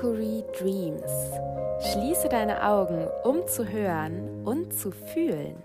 [0.00, 1.12] Mercury Dreams.
[1.92, 5.56] Schließe deine Augen, um zu hören und zu fühlen.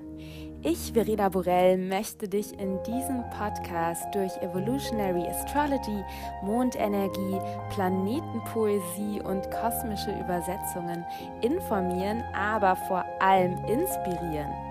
[0.61, 6.03] Ich, Verena Borell, möchte dich in diesem Podcast durch Evolutionary Astrology,
[6.43, 7.39] Mondenergie,
[7.69, 11.05] Planetenpoesie und kosmische Übersetzungen
[11.41, 14.64] informieren, aber vor allem inspirieren.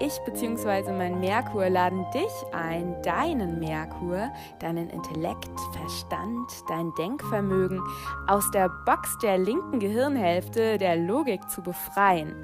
[0.00, 0.92] Ich bzw.
[0.92, 7.80] mein Merkur laden dich ein, deinen Merkur, deinen Intellekt, Verstand, dein Denkvermögen
[8.26, 12.34] aus der Box der linken Gehirnhälfte der Logik zu befreien.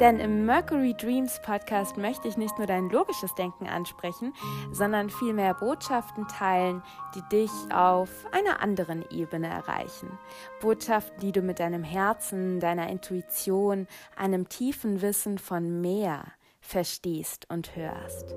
[0.00, 4.32] Denn im Mercury Dreams Podcast möchte ich nicht nur dein logisches Denken ansprechen,
[4.70, 6.82] sondern vielmehr Botschaften teilen,
[7.14, 10.18] die dich auf einer anderen Ebene erreichen.
[10.60, 16.22] Botschaften, die du mit deinem Herzen, deiner Intuition, einem tiefen Wissen von mehr,
[16.68, 18.34] verstehst und hörst.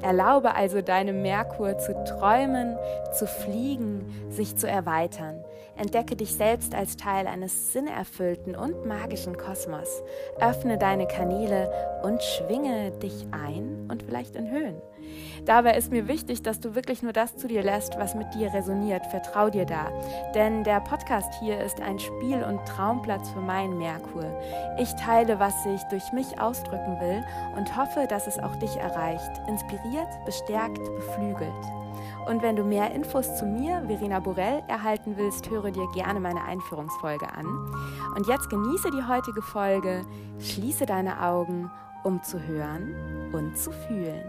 [0.00, 2.78] Erlaube also deinem Merkur zu träumen,
[3.12, 5.44] zu fliegen, sich zu erweitern.
[5.76, 10.02] Entdecke dich selbst als Teil eines sinnerfüllten und magischen Kosmos.
[10.40, 11.70] Öffne deine Kanäle
[12.02, 14.80] und schwinge dich ein und vielleicht in Höhen.
[15.44, 18.52] Dabei ist mir wichtig, dass du wirklich nur das zu dir lässt, was mit dir
[18.52, 19.06] resoniert.
[19.06, 19.90] Vertrau dir da.
[20.34, 24.24] Denn der Podcast hier ist ein Spiel- und Traumplatz für meinen Merkur.
[24.78, 27.22] Ich teile, was ich durch mich ausdrücken will
[27.56, 29.30] und hoffe, dass es auch dich erreicht.
[29.48, 31.52] Inspiriert, bestärkt, beflügelt.
[32.26, 36.42] Und wenn du mehr Infos zu mir, Verena Borell, erhalten willst, höre dir gerne meine
[36.42, 37.46] Einführungsfolge an.
[38.16, 40.02] Und jetzt genieße die heutige Folge,
[40.38, 41.70] schließe deine Augen,
[42.02, 44.24] um zu hören und zu fühlen.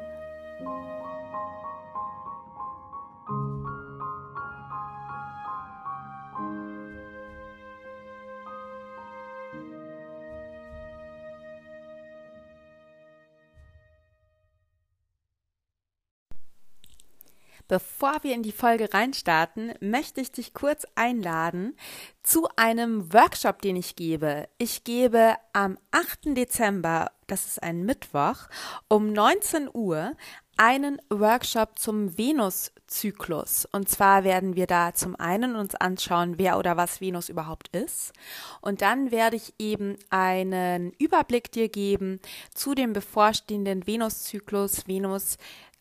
[17.67, 21.76] Bevor wir in die Folge reinstarten, möchte ich dich kurz einladen
[22.21, 24.48] zu einem Workshop, den ich gebe.
[24.58, 26.37] Ich gebe am 8.
[26.37, 28.48] Dezember, das ist ein Mittwoch,
[28.87, 30.15] um 19 Uhr
[30.58, 33.67] einen Workshop zum Venuszyklus.
[33.71, 38.14] Und zwar werden wir da zum einen uns anschauen, wer oder was Venus überhaupt ist.
[38.61, 42.20] Und dann werde ich eben einen Überblick dir geben
[42.54, 44.87] zu dem bevorstehenden Venuszyklus.
[44.87, 45.37] Venus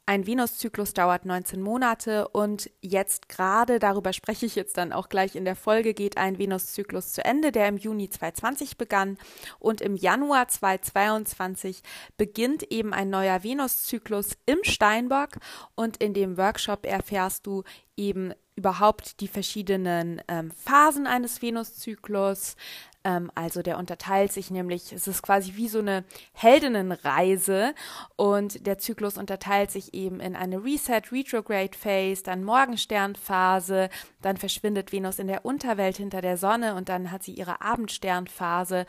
[0.07, 5.35] ein Venuszyklus dauert 19 Monate und jetzt gerade, darüber spreche ich jetzt dann auch gleich
[5.35, 9.17] in der Folge, geht ein Venuszyklus zu Ende, der im Juni 2020 begann.
[9.59, 11.83] Und im Januar 2022
[12.19, 15.39] beginnt eben ein neuer Venuszyklus im Steinbock.
[15.75, 17.65] Und in dem Workshop erfährst du
[17.97, 22.57] eben überhaupt die verschiedenen ähm, Phasen eines Venuszyklus,
[23.05, 27.75] ähm, also der unterteilt sich nämlich, es ist quasi wie so eine Heldinnenreise
[28.17, 33.91] und der Zyklus unterteilt sich eben in eine Reset, Retrograde Phase, dann Morgensternphase,
[34.23, 38.87] dann verschwindet Venus in der Unterwelt hinter der Sonne und dann hat sie ihre Abendsternphase.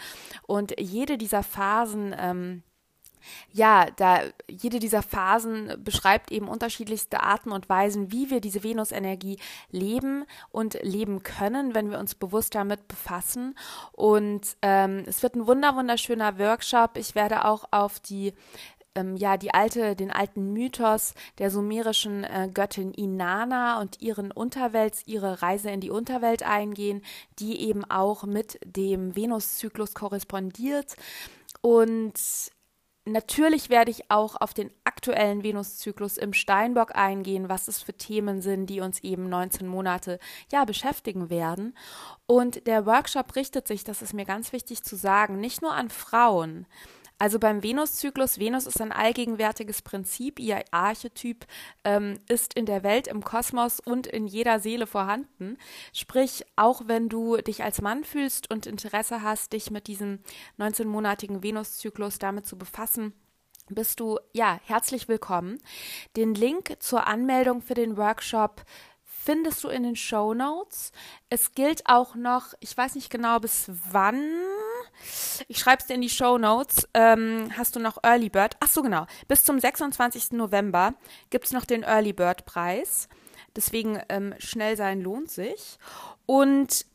[0.48, 2.64] Und jede dieser Phasen ähm,
[3.52, 9.38] ja, da jede dieser Phasen beschreibt eben unterschiedlichste Arten und Weisen, wie wir diese Venusenergie
[9.72, 13.56] leben und leben können, wenn wir uns bewusst damit befassen.
[13.92, 16.98] Und ähm, es wird ein wunder wunderschöner Workshop.
[16.98, 18.34] Ich werde auch auf die
[18.96, 24.96] ähm, ja die alte, den alten Mythos der sumerischen äh, Göttin Inanna und ihren Unterwelt,
[25.06, 27.04] ihre Reise in die Unterwelt eingehen,
[27.40, 30.96] die eben auch mit dem Venuszyklus korrespondiert.
[31.62, 32.14] Und
[33.08, 38.42] Natürlich werde ich auch auf den aktuellen Venuszyklus im Steinbock eingehen, was es für Themen
[38.42, 40.18] sind, die uns eben 19 Monate
[40.52, 41.78] ja beschäftigen werden.
[42.26, 45.90] Und der Workshop richtet sich, das ist mir ganz wichtig zu sagen, nicht nur an
[45.90, 46.66] Frauen.
[47.18, 51.46] Also beim Venuszyklus, Venus ist ein allgegenwärtiges Prinzip, ihr Archetyp
[51.86, 55.58] ähm, ist in der Welt, im Kosmos und in jeder Seele vorhanden.
[55.94, 60.20] Sprich, auch wenn du dich als Mann fühlst und Interesse hast, dich mit diesem
[60.60, 63.14] 19-monatigen Venuszyklus damit zu befassen,
[63.70, 65.58] bist du ja herzlich willkommen.
[66.18, 68.64] Den Link zur Anmeldung für den Workshop
[69.26, 70.92] findest du in den Show Notes.
[71.30, 74.22] Es gilt auch noch, ich weiß nicht genau bis wann.
[75.48, 76.88] Ich schreibe es dir in die Show Notes.
[76.94, 78.56] Ähm, hast du noch Early Bird?
[78.60, 79.08] Ach so, genau.
[79.28, 80.34] Bis zum 26.
[80.34, 80.94] November
[81.32, 83.10] gibt es noch den Early Bird Preis.
[83.56, 85.78] Deswegen ähm, schnell sein lohnt sich.
[86.26, 86.86] Und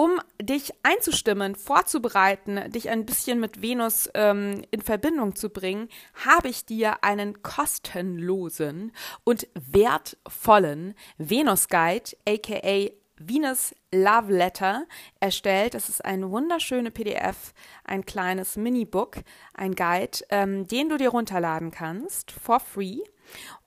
[0.00, 5.90] um dich einzustimmen, vorzubereiten, dich ein bisschen mit Venus ähm, in Verbindung zu bringen,
[6.24, 8.92] habe ich dir einen kostenlosen
[9.24, 12.88] und wertvollen Venus Guide, aka
[13.18, 14.86] Venus Love Letter,
[15.20, 15.74] erstellt.
[15.74, 17.52] Das ist ein wunderschöne PDF,
[17.84, 19.18] ein kleines Mini-Book,
[19.52, 23.00] ein Guide, ähm, den du dir runterladen kannst, for free.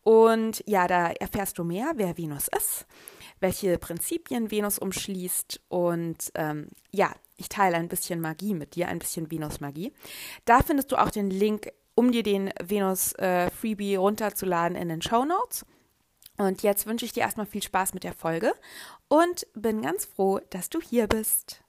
[0.01, 2.87] Und ja, da erfährst du mehr, wer Venus ist
[3.43, 8.99] welche Prinzipien Venus umschließt und ähm, ja, Ich teile ein bisschen Magie mit dir, ein
[8.99, 9.91] bisschen Venus-Magie.
[10.45, 15.25] Da findest du auch den Link, um dir den Venus-Freebie äh, runterzuladen in den Show
[15.25, 15.65] Notes.
[16.37, 18.53] Und jetzt wünsche ich dir erstmal viel Spaß mit der Folge
[19.07, 21.62] und bin ganz froh, dass du hier bist.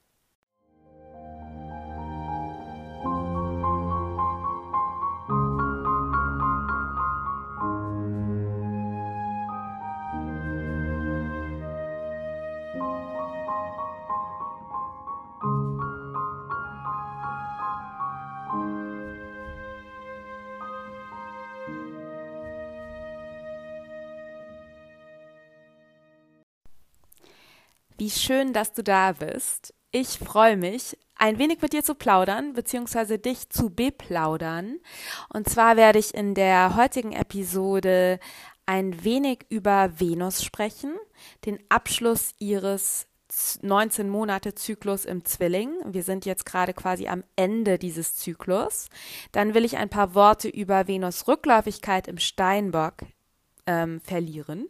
[27.97, 29.73] Wie schön, dass du da bist.
[29.93, 34.81] Ich freue mich, ein wenig mit dir zu plaudern, beziehungsweise dich zu beplaudern.
[35.33, 38.19] Und zwar werde ich in der heutigen Episode
[38.67, 40.95] ein wenig über Venus sprechen,
[41.47, 43.07] den Abschluss ihres
[43.63, 45.73] 19 Monate Zyklus im Zwilling.
[45.87, 48.89] Wir sind jetzt gerade quasi am Ende dieses Zyklus.
[49.31, 52.95] Dann will ich ein paar Worte über Venus Rückläufigkeit im Steinbock
[53.67, 54.69] ähm, verlieren.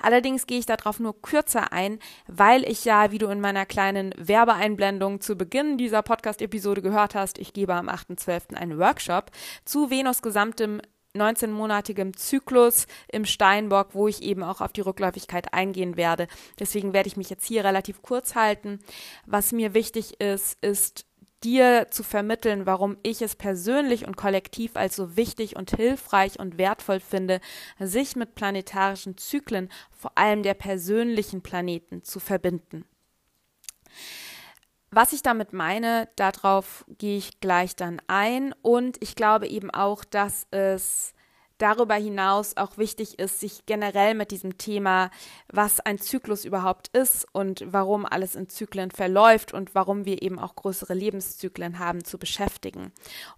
[0.00, 4.14] Allerdings gehe ich darauf nur kürzer ein, weil ich ja, wie du in meiner kleinen
[4.16, 8.54] Werbeeinblendung zu Beginn dieser Podcast-Episode gehört hast, ich gebe am 8.12.
[8.54, 9.30] einen Workshop
[9.64, 10.80] zu Venus gesamtem
[11.16, 16.28] 19-monatigem Zyklus im Steinbock, wo ich eben auch auf die Rückläufigkeit eingehen werde.
[16.58, 18.80] Deswegen werde ich mich jetzt hier relativ kurz halten.
[19.24, 21.06] Was mir wichtig ist, ist
[21.46, 26.58] dir zu vermitteln, warum ich es persönlich und kollektiv als so wichtig und hilfreich und
[26.58, 27.40] wertvoll finde,
[27.78, 32.84] sich mit planetarischen Zyklen, vor allem der persönlichen Planeten, zu verbinden.
[34.90, 40.04] Was ich damit meine, darauf gehe ich gleich dann ein und ich glaube eben auch,
[40.04, 41.14] dass es
[41.58, 45.10] darüber hinaus auch wichtig ist, sich generell mit diesem Thema,
[45.48, 50.38] was ein Zyklus überhaupt ist und warum alles in Zyklen verläuft und warum wir eben
[50.38, 52.92] auch größere Lebenszyklen haben, zu beschäftigen.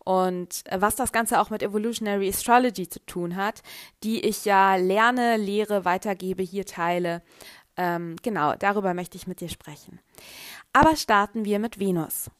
[0.05, 3.63] Und äh, was das Ganze auch mit Evolutionary Astrology zu tun hat,
[4.03, 7.23] die ich ja lerne, lehre, weitergebe, hier teile.
[7.77, 10.01] Ähm, genau, darüber möchte ich mit dir sprechen.
[10.73, 12.31] Aber starten wir mit Venus.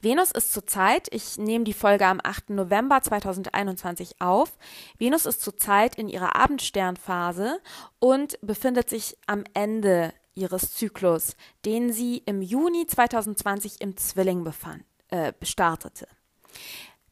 [0.00, 2.50] Venus ist zurzeit, ich nehme die Folge am 8.
[2.50, 4.56] November 2021 auf,
[4.98, 7.60] Venus ist zurzeit in ihrer Abendsternphase
[7.98, 14.84] und befindet sich am Ende ihres Zyklus, den sie im Juni 2020 im Zwilling befand,
[15.08, 16.06] äh, startete.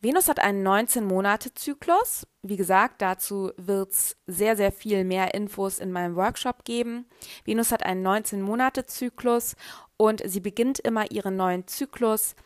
[0.01, 2.25] Venus hat einen 19-Monate-Zyklus.
[2.43, 7.07] Wie gesagt, dazu wird es sehr, sehr viel mehr Infos in meinem Workshop geben.
[7.45, 9.57] Venus hat einen 19-Monate-Zyklus
[9.97, 12.37] und sie beginnt immer ihren neuen Zyklus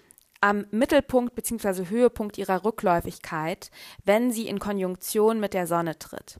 [0.42, 1.88] am Mittelpunkt bzw.
[1.88, 3.70] Höhepunkt ihrer Rückläufigkeit,
[4.04, 6.38] wenn sie in Konjunktion mit der Sonne tritt.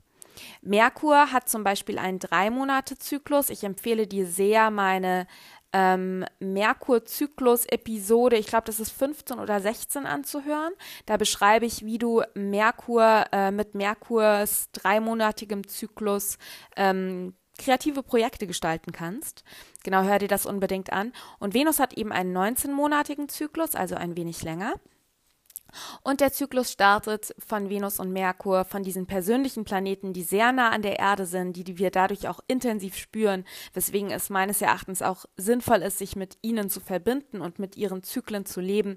[0.61, 3.51] Merkur hat zum Beispiel einen Drei-Monate-Zyklus.
[3.51, 5.27] Ich empfehle dir sehr meine
[5.73, 10.73] ähm, Merkur-Zyklus-Episode, ich glaube, das ist 15 oder 16 anzuhören.
[11.07, 16.37] Da beschreibe ich, wie du Merkur äh, mit Merkurs dreimonatigem Zyklus
[16.77, 19.45] ähm, kreative Projekte gestalten kannst.
[19.83, 21.13] Genau, hör dir das unbedingt an.
[21.39, 24.75] Und Venus hat eben einen 19-monatigen Zyklus, also ein wenig länger.
[26.03, 30.71] Und der Zyklus startet von Venus und Merkur, von diesen persönlichen Planeten, die sehr nah
[30.71, 35.03] an der Erde sind, die, die wir dadurch auch intensiv spüren, weswegen es meines Erachtens
[35.03, 38.97] auch sinnvoll ist, sich mit ihnen zu verbinden und mit ihren Zyklen zu leben.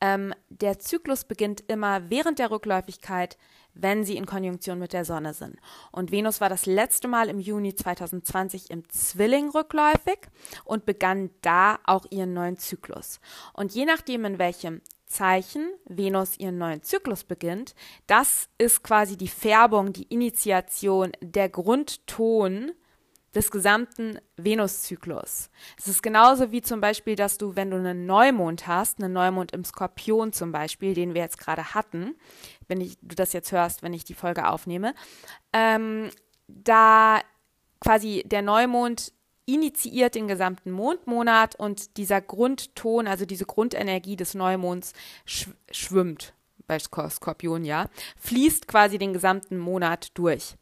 [0.00, 3.36] Ähm, der Zyklus beginnt immer während der Rückläufigkeit,
[3.74, 5.56] wenn sie in Konjunktion mit der Sonne sind.
[5.90, 10.18] Und Venus war das letzte Mal im Juni 2020 im Zwilling rückläufig
[10.64, 13.20] und begann da auch ihren neuen Zyklus.
[13.52, 17.74] Und je nachdem, in welchem Zeichen Venus ihren neuen Zyklus beginnt,
[18.06, 22.72] das ist quasi die Färbung, die Initiation, der Grundton
[23.34, 25.50] des gesamten Venuszyklus.
[25.76, 29.52] Es ist genauso wie zum Beispiel, dass du, wenn du einen Neumond hast, einen Neumond
[29.52, 32.14] im Skorpion zum Beispiel, den wir jetzt gerade hatten,
[32.68, 34.94] wenn ich, du das jetzt hörst, wenn ich die Folge aufnehme,
[35.52, 36.10] ähm,
[36.46, 37.20] da
[37.80, 39.12] quasi der Neumond
[39.46, 44.92] initiiert den gesamten Mondmonat und dieser Grundton, also diese Grundenergie des Neumonds
[45.24, 46.34] schw schwimmt
[46.66, 50.56] bei Skorpion, ja, fließt quasi den gesamten Monat durch.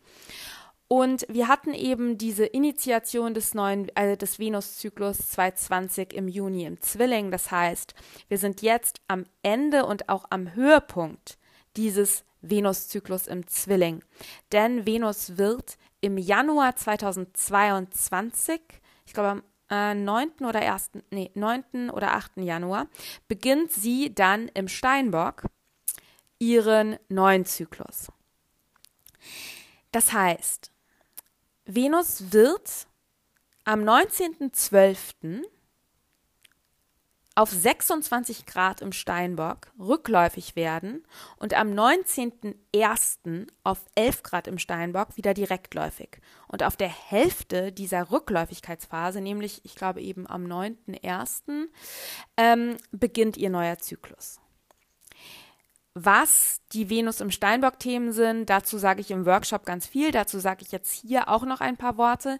[0.89, 6.83] Und wir hatten eben diese Initiation des neuen, also des Venuszyklus 2020 im Juni im
[6.83, 7.31] Zwilling.
[7.31, 7.95] Das heißt,
[8.29, 11.39] wir sind jetzt am Ende und auch am Höhepunkt
[11.77, 14.05] dieses Venuszyklus im Zwilling.
[14.53, 18.61] Denn Venus wird im Januar 2022,
[19.07, 20.45] ich glaube am äh, 9.
[20.45, 21.91] oder 1., nee, 9.
[21.91, 22.33] oder 8.
[22.39, 22.89] Januar,
[23.29, 25.45] beginnt sie dann im Steinbock
[26.39, 28.09] ihren neuen Zyklus.
[29.93, 30.73] Das heißt,
[31.65, 32.89] Venus wird
[33.65, 35.45] am 19.12.
[37.35, 41.05] auf 26 Grad im Steinbock rückläufig werden
[41.39, 43.47] und am 19.01.
[43.65, 46.21] auf 11 Grad im Steinbock wieder direktläufig.
[46.49, 51.69] Und auf der Hälfte dieser Rückläufigkeitsphase, nämlich ich glaube eben am 9.01.,
[52.37, 54.39] ähm, beginnt ihr neuer Zyklus.
[55.95, 60.63] Was die Venus im Steinbock-Themen sind, dazu sage ich im Workshop ganz viel, dazu sage
[60.63, 62.39] ich jetzt hier auch noch ein paar Worte.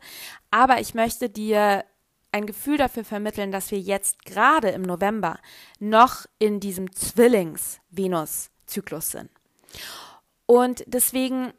[0.51, 1.85] Aber ich möchte dir
[2.33, 5.39] ein Gefühl dafür vermitteln, dass wir jetzt gerade im November
[5.79, 9.31] noch in diesem Zwillings-Venus-Zyklus sind.
[10.47, 11.53] Und deswegen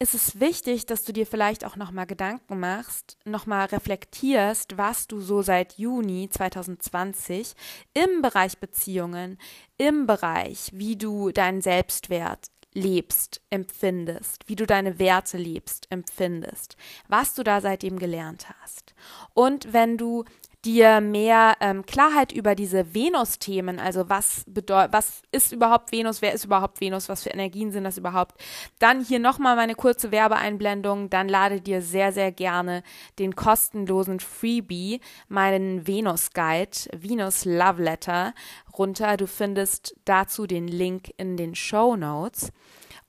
[0.00, 5.20] ist es wichtig, dass du dir vielleicht auch nochmal Gedanken machst, nochmal reflektierst, was du
[5.20, 7.56] so seit Juni 2020
[7.94, 9.38] im Bereich Beziehungen,
[9.76, 16.76] im Bereich, wie du deinen Selbstwert lebst, empfindest, wie du deine Werte lebst, empfindest,
[17.08, 18.87] was du da seitdem gelernt hast.
[19.34, 20.24] Und wenn du
[20.64, 26.32] dir mehr ähm, Klarheit über diese Venus-Themen, also was bedeutet, was ist überhaupt Venus, wer
[26.32, 28.34] ist überhaupt Venus, was für Energien sind das überhaupt,
[28.78, 32.82] dann hier nochmal meine kurze Werbeeinblendung, dann lade dir sehr, sehr gerne
[33.18, 38.34] den kostenlosen Freebie, meinen Venus-Guide, Venus Love Letter
[38.76, 39.16] runter.
[39.16, 42.52] Du findest dazu den Link in den Show Notes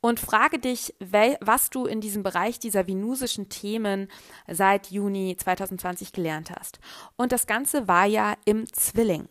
[0.02, 4.08] und frage dich, was du in diesem Bereich dieser venusischen Themen
[4.48, 6.80] seit Juni 2020 gelernt hast.
[7.18, 9.28] Und das Ganze war ja im Zwilling.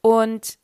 [0.00, 0.58] Und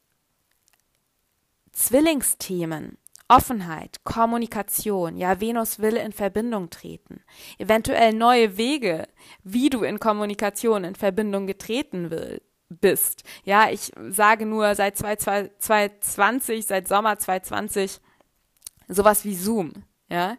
[1.73, 2.97] Zwillingsthemen,
[3.29, 7.23] Offenheit, Kommunikation, ja, Venus will in Verbindung treten.
[7.59, 9.09] Eventuell neue Wege,
[9.43, 13.25] wie du in Kommunikation in Verbindung getreten will, bist.
[13.45, 18.01] Ja, ich sage nur seit 2020, seit Sommer 2020
[18.89, 19.73] sowas wie Zoom,
[20.09, 20.37] ja,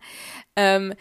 [0.55, 0.93] ähm,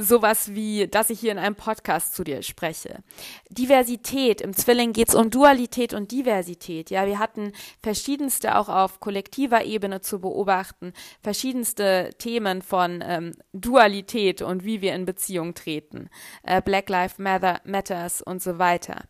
[0.00, 3.02] sowas wie, dass ich hier in einem Podcast zu dir spreche.
[3.50, 6.90] Diversität, im Zwilling geht es um Dualität und Diversität.
[6.90, 10.92] Ja, wir hatten verschiedenste auch auf kollektiver Ebene zu beobachten,
[11.22, 16.08] verschiedenste Themen von ähm, Dualität und wie wir in Beziehung treten,
[16.42, 19.04] äh, Black Lives Matter, Matters und so weiter.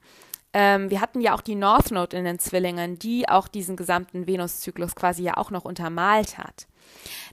[0.53, 4.27] Ähm, wir hatten ja auch die North Node in den Zwillingen, die auch diesen gesamten
[4.27, 6.67] Venuszyklus quasi ja auch noch untermalt hat.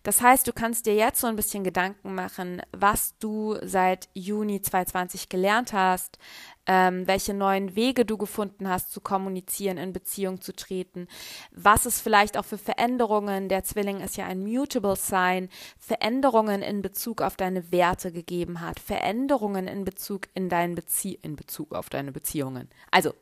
[0.04, 4.62] Das heißt, du kannst dir jetzt so ein bisschen Gedanken machen, was du seit Juni
[4.62, 6.18] 2020 gelernt hast,
[6.66, 11.08] ähm, welche neuen Wege du gefunden hast, zu kommunizieren, in Beziehung zu treten,
[11.52, 15.50] was es vielleicht auch für Veränderungen, der Zwilling ist ja ein Mutable Sign,
[15.80, 21.36] Veränderungen in Bezug auf deine Werte gegeben hat, Veränderungen in Bezug in deinen Bezie in
[21.36, 22.70] Bezug auf deine Beziehungen.
[22.92, 23.14] Also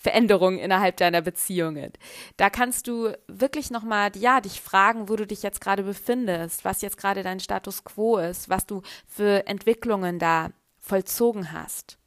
[0.00, 1.92] Veränderungen innerhalb deiner Beziehungen.
[2.38, 6.80] Da kannst du wirklich nochmal, ja, dich fragen, wo du dich jetzt gerade befindest, was
[6.80, 10.48] jetzt gerade dein Status quo ist, was du für Entwicklungen da
[10.80, 11.98] vollzogen hast.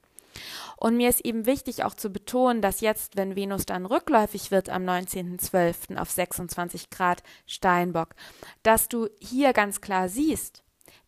[0.76, 4.70] Und mir ist eben wichtig auch zu betonen, dass jetzt, wenn Venus dann rückläufig wird
[4.70, 5.98] am 19.12.
[5.98, 8.16] auf 26 Grad Steinbock,
[8.64, 10.64] dass du hier ganz klar siehst,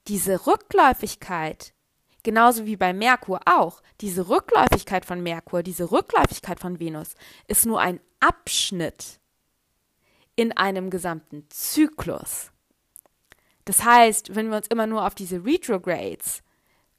[0.08, 1.74] diese Rückläufigkeit
[2.25, 3.84] Genauso wie bei Merkur auch.
[4.01, 7.13] Diese Rückläufigkeit von Merkur, diese Rückläufigkeit von Venus
[7.48, 9.20] ist nur ein Abschnitt
[10.36, 12.51] in einem gesamten Zyklus.
[13.65, 16.41] Das heißt, wenn wir uns immer nur auf diese Retrogrades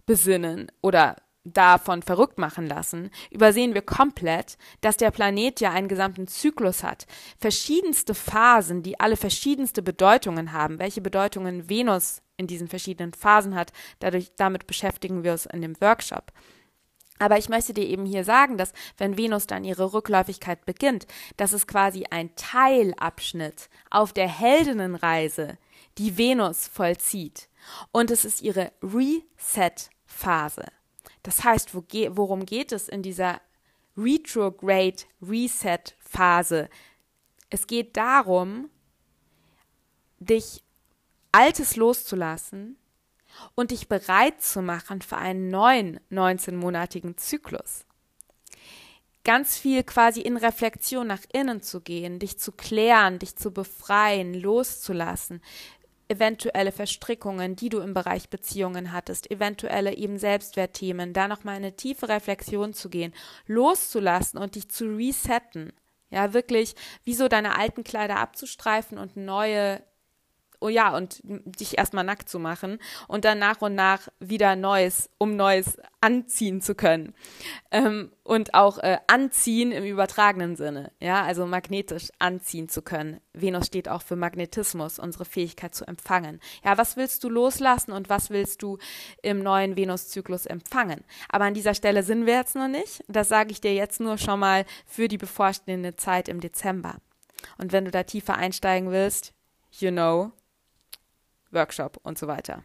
[0.07, 6.29] besinnen oder davon verrückt machen lassen, übersehen wir komplett, dass der Planet ja einen gesamten
[6.29, 7.05] Zyklus hat.
[7.41, 10.79] Verschiedenste Phasen, die alle verschiedenste Bedeutungen haben.
[10.79, 15.81] Welche Bedeutungen Venus in diesen verschiedenen Phasen hat, dadurch, damit beschäftigen wir uns in dem
[15.81, 16.33] Workshop.
[17.19, 21.53] Aber ich möchte dir eben hier sagen, dass wenn Venus dann ihre Rückläufigkeit beginnt, dass
[21.53, 25.57] es quasi ein Teilabschnitt auf der Heldinnenreise,
[25.99, 27.49] die Venus vollzieht.
[27.91, 30.65] Und es ist ihre Reset-Phase.
[31.23, 33.41] Das heißt, wo ge worum geht es in dieser
[33.97, 36.69] Retrograde Reset Phase?
[37.49, 38.69] Es geht darum,
[40.19, 40.63] dich
[41.37, 42.79] Altes loszulassen
[43.55, 47.85] und dich bereit zu machen für einen neuen 19-monatigen Zyklus.
[49.23, 54.33] Ganz viel quasi in Reflexion nach innen zu gehen, dich zu klären, dich zu befreien,
[54.33, 55.43] loszulassen,
[56.09, 62.09] eventuelle Verstrickungen, die du im Bereich Beziehungen hattest, eventuelle eben Selbstwertthemen, da nochmal eine tiefe
[62.09, 63.13] Reflexion zu gehen,
[63.47, 65.75] loszulassen und dich zu resetten.
[66.09, 69.83] Ja, wirklich, wie so deine alten Kleider abzustreifen und neue
[70.61, 75.11] oh ja, und dich erstmal nackt zu machen und dann nach und nach wieder Neues,
[75.19, 77.15] um Neues anziehen zu können.
[77.71, 83.21] Ähm, und auch äh, anziehen im übertragenen Sinne, ja, also magnetisch anziehen zu können.
[83.33, 86.41] Venus steht auch für Magnetismus, unsere Fähigkeit zu empfangen.
[86.65, 88.79] Ja, was willst du loslassen und was willst du
[89.23, 91.05] im neuen Venuszyklus empfangen?
[91.29, 93.05] Aber an dieser Stelle sind wir jetzt noch nicht.
[93.09, 96.97] Das sage ich dir jetzt nur schon mal für die bevorstehende Zeit im Dezember.
[97.59, 99.33] Und wenn du da tiefer einsteigen willst,
[99.73, 100.33] you know,
[101.57, 102.63] Workshop und so weiter.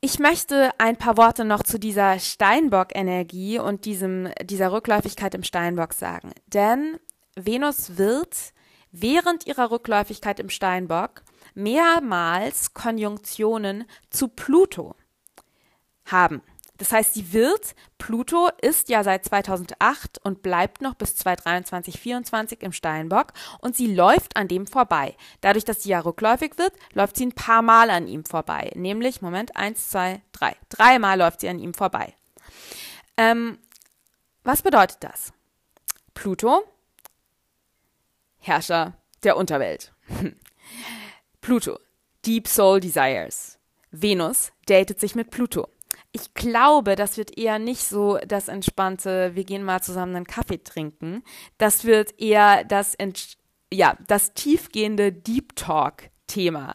[0.00, 5.92] Ich möchte ein paar Worte noch zu dieser Steinbock-Energie und diesem, dieser Rückläufigkeit im Steinbock
[5.92, 6.32] sagen.
[6.46, 6.98] Denn
[7.36, 8.54] Venus wird
[8.92, 11.22] während ihrer Rückläufigkeit im Steinbock
[11.54, 14.94] mehrmals Konjunktionen zu Pluto
[16.06, 16.40] haben.
[16.80, 22.62] Das heißt, sie wird, Pluto ist ja seit 2008 und bleibt noch bis 2023, 2024
[22.62, 25.14] im Steinbock und sie läuft an dem vorbei.
[25.42, 28.72] Dadurch, dass sie ja rückläufig wird, läuft sie ein paar Mal an ihm vorbei.
[28.76, 30.56] Nämlich, Moment, eins, zwei, drei.
[30.70, 32.14] Dreimal läuft sie an ihm vorbei.
[33.18, 33.58] Ähm,
[34.42, 35.34] was bedeutet das?
[36.14, 36.64] Pluto,
[38.38, 39.92] Herrscher der Unterwelt.
[41.42, 41.78] Pluto,
[42.24, 43.58] Deep Soul Desires.
[43.90, 45.68] Venus datet sich mit Pluto
[46.12, 50.62] ich glaube, das wird eher nicht so das entspannte, wir gehen mal zusammen einen Kaffee
[50.62, 51.22] trinken.
[51.58, 52.96] Das wird eher das,
[53.72, 56.74] ja, das tiefgehende Deep Talk Thema.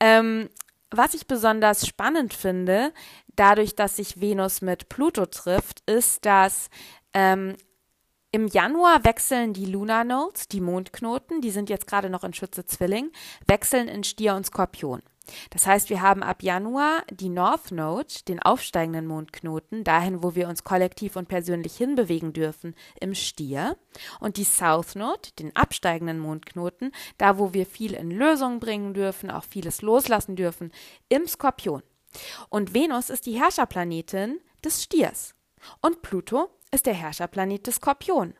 [0.00, 0.48] Ähm,
[0.90, 2.92] was ich besonders spannend finde,
[3.36, 6.70] dadurch, dass sich Venus mit Pluto trifft, ist, dass
[7.12, 7.56] ähm,
[8.30, 12.64] im Januar wechseln die Lunar Nodes, die Mondknoten, die sind jetzt gerade noch in Schütze
[12.64, 13.10] Zwilling,
[13.46, 15.02] wechseln in Stier und Skorpion.
[15.50, 20.48] Das heißt, wir haben ab Januar die North Node, den aufsteigenden Mondknoten, dahin, wo wir
[20.48, 23.76] uns kollektiv und persönlich hinbewegen dürfen, im Stier.
[24.20, 29.30] Und die South Node, den absteigenden Mondknoten, da, wo wir viel in Lösung bringen dürfen,
[29.30, 30.72] auch vieles loslassen dürfen,
[31.08, 31.82] im Skorpion.
[32.48, 35.34] Und Venus ist die Herrscherplanetin des Stiers.
[35.80, 38.34] Und Pluto ist der Herrscherplanet des Skorpion.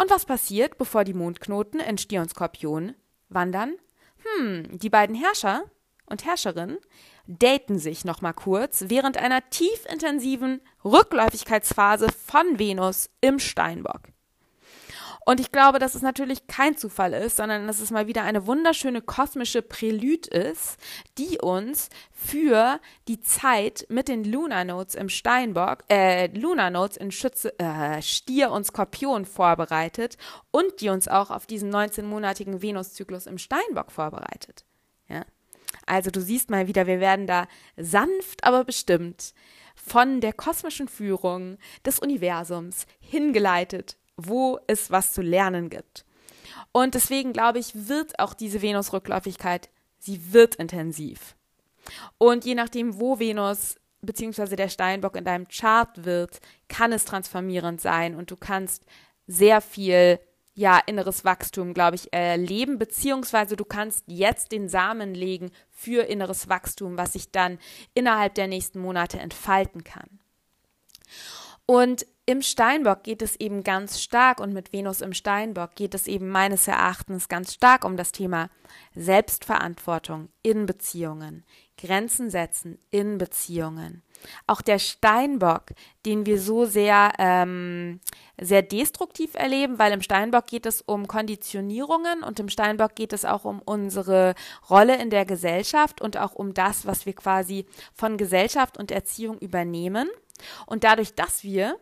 [0.00, 2.94] Und was passiert, bevor die Mondknoten in Stier und Skorpion
[3.28, 3.76] wandern?
[4.22, 5.64] Hm, die beiden Herrscher
[6.08, 6.78] und Herrscherin
[7.26, 14.08] daten sich nochmal kurz während einer tiefintensiven Rückläufigkeitsphase von Venus im Steinbock.
[15.28, 18.46] Und ich glaube, dass es natürlich kein Zufall ist, sondern dass es mal wieder eine
[18.46, 20.78] wunderschöne kosmische Prälude ist,
[21.18, 27.10] die uns für die Zeit mit den Lunar Notes im Steinbock, äh, Lunar Notes in
[27.10, 30.16] Schütze, äh, Stier und Skorpion vorbereitet
[30.50, 34.64] und die uns auch auf diesen 19-monatigen Venuszyklus im Steinbock vorbereitet.
[35.08, 35.26] Ja.
[35.88, 37.46] Also du siehst mal wieder, wir werden da
[37.76, 39.32] sanft, aber bestimmt
[39.74, 46.04] von der kosmischen Führung des Universums hingeleitet, wo es was zu lernen gibt.
[46.72, 51.36] Und deswegen glaube ich, wird auch diese Venus-Rückläufigkeit, sie wird intensiv.
[52.18, 54.56] Und je nachdem, wo Venus bzw.
[54.56, 58.84] der Steinbock in deinem Chart wird, kann es transformierend sein und du kannst
[59.26, 60.20] sehr viel
[60.58, 66.48] ja, inneres Wachstum, glaube ich, erleben, beziehungsweise du kannst jetzt den Samen legen für inneres
[66.48, 67.60] Wachstum, was sich dann
[67.94, 70.18] innerhalb der nächsten Monate entfalten kann.
[71.64, 76.08] Und im Steinbock geht es eben ganz stark und mit Venus im Steinbock geht es
[76.08, 78.50] eben meines Erachtens ganz stark um das Thema
[78.96, 81.44] Selbstverantwortung in Beziehungen,
[81.76, 84.02] Grenzen setzen in Beziehungen,
[84.46, 85.72] auch der Steinbock,
[86.06, 88.00] den wir so sehr, ähm,
[88.40, 93.24] sehr destruktiv erleben, weil im Steinbock geht es um Konditionierungen und im Steinbock geht es
[93.24, 94.34] auch um unsere
[94.70, 99.38] Rolle in der Gesellschaft und auch um das, was wir quasi von Gesellschaft und Erziehung
[99.38, 100.08] übernehmen.
[100.66, 101.76] Und dadurch, dass wir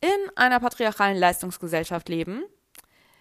[0.00, 2.44] in einer patriarchalen Leistungsgesellschaft leben,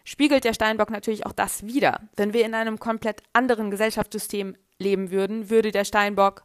[0.04, 2.01] spiegelt der Steinbock natürlich auch das wider.
[2.15, 6.43] Wenn wir in einem komplett anderen Gesellschaftssystem leben würden, würde der Steinbock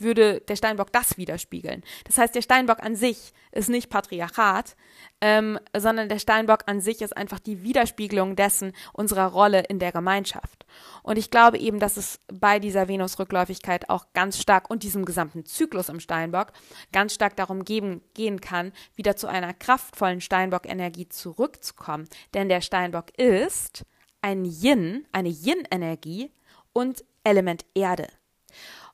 [0.00, 1.82] würde der Steinbock das widerspiegeln.
[2.04, 4.76] Das heißt, der Steinbock an sich ist nicht Patriarchat,
[5.20, 9.92] ähm, sondern der Steinbock an sich ist einfach die Widerspiegelung dessen unserer Rolle in der
[9.92, 10.66] Gemeinschaft.
[11.02, 15.44] Und ich glaube eben, dass es bei dieser Venus-Rückläufigkeit auch ganz stark und diesem gesamten
[15.44, 16.52] Zyklus im Steinbock
[16.92, 22.08] ganz stark darum geben, gehen kann, wieder zu einer kraftvollen Steinbock-Energie zurückzukommen.
[22.34, 23.84] Denn der Steinbock ist
[24.20, 26.32] ein Yin, eine Yin-Energie
[26.72, 28.08] und Element Erde.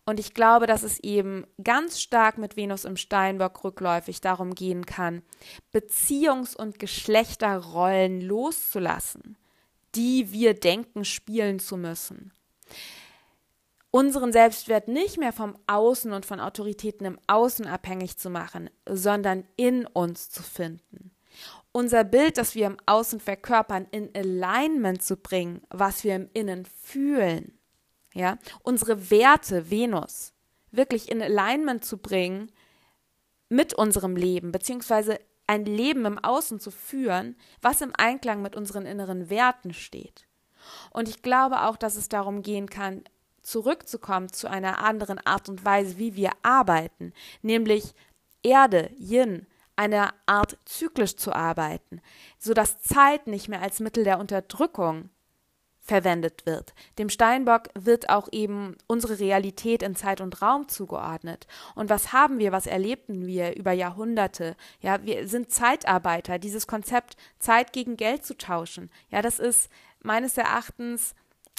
[0.07, 4.85] Und ich glaube, dass es eben ganz stark mit Venus im Steinbock rückläufig darum gehen
[4.85, 5.23] kann,
[5.73, 9.37] Beziehungs- und Geschlechterrollen loszulassen,
[9.95, 12.33] die wir denken, spielen zu müssen.
[13.91, 19.45] Unseren Selbstwert nicht mehr vom Außen und von Autoritäten im Außen abhängig zu machen, sondern
[19.57, 21.15] in uns zu finden
[21.75, 26.67] unser Bild, das wir im Außen verkörpern, in Alignment zu bringen, was wir im Innen
[26.67, 27.59] fühlen.
[28.15, 30.33] Ja, unsere Werte, Venus,
[30.71, 32.51] wirklich in Alignment zu bringen
[33.49, 38.87] mit unserem Leben, beziehungsweise ein Leben im Außen zu führen, was im Einklang mit unseren
[38.87, 40.27] inneren Werten steht.
[40.91, 43.05] Und ich glaube auch, dass es darum gehen kann,
[43.43, 47.95] zurückzukommen zu einer anderen Art und Weise, wie wir arbeiten, nämlich
[48.43, 49.47] Erde, Yin,
[49.77, 52.01] eine Art zyklisch zu arbeiten,
[52.39, 55.11] sodass Zeit nicht mehr als Mittel der Unterdrückung
[55.85, 56.75] verwendet wird.
[56.99, 61.47] Dem Steinbock wird auch eben unsere Realität in Zeit und Raum zugeordnet.
[61.75, 64.57] Und was haben wir, was erlebten wir über Jahrhunderte?
[64.81, 66.39] Ja, wir sind Zeitarbeiter.
[66.39, 69.69] Dieses Konzept, Zeit gegen Geld zu tauschen, ja, das ist
[70.01, 71.15] meines Erachtens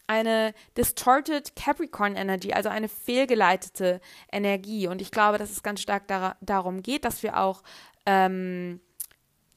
[0.07, 4.87] eine distorted Capricorn Energy, also eine fehlgeleitete Energie.
[4.87, 7.61] Und ich glaube, dass es ganz stark dar darum geht, dass wir auch
[8.05, 8.81] ähm,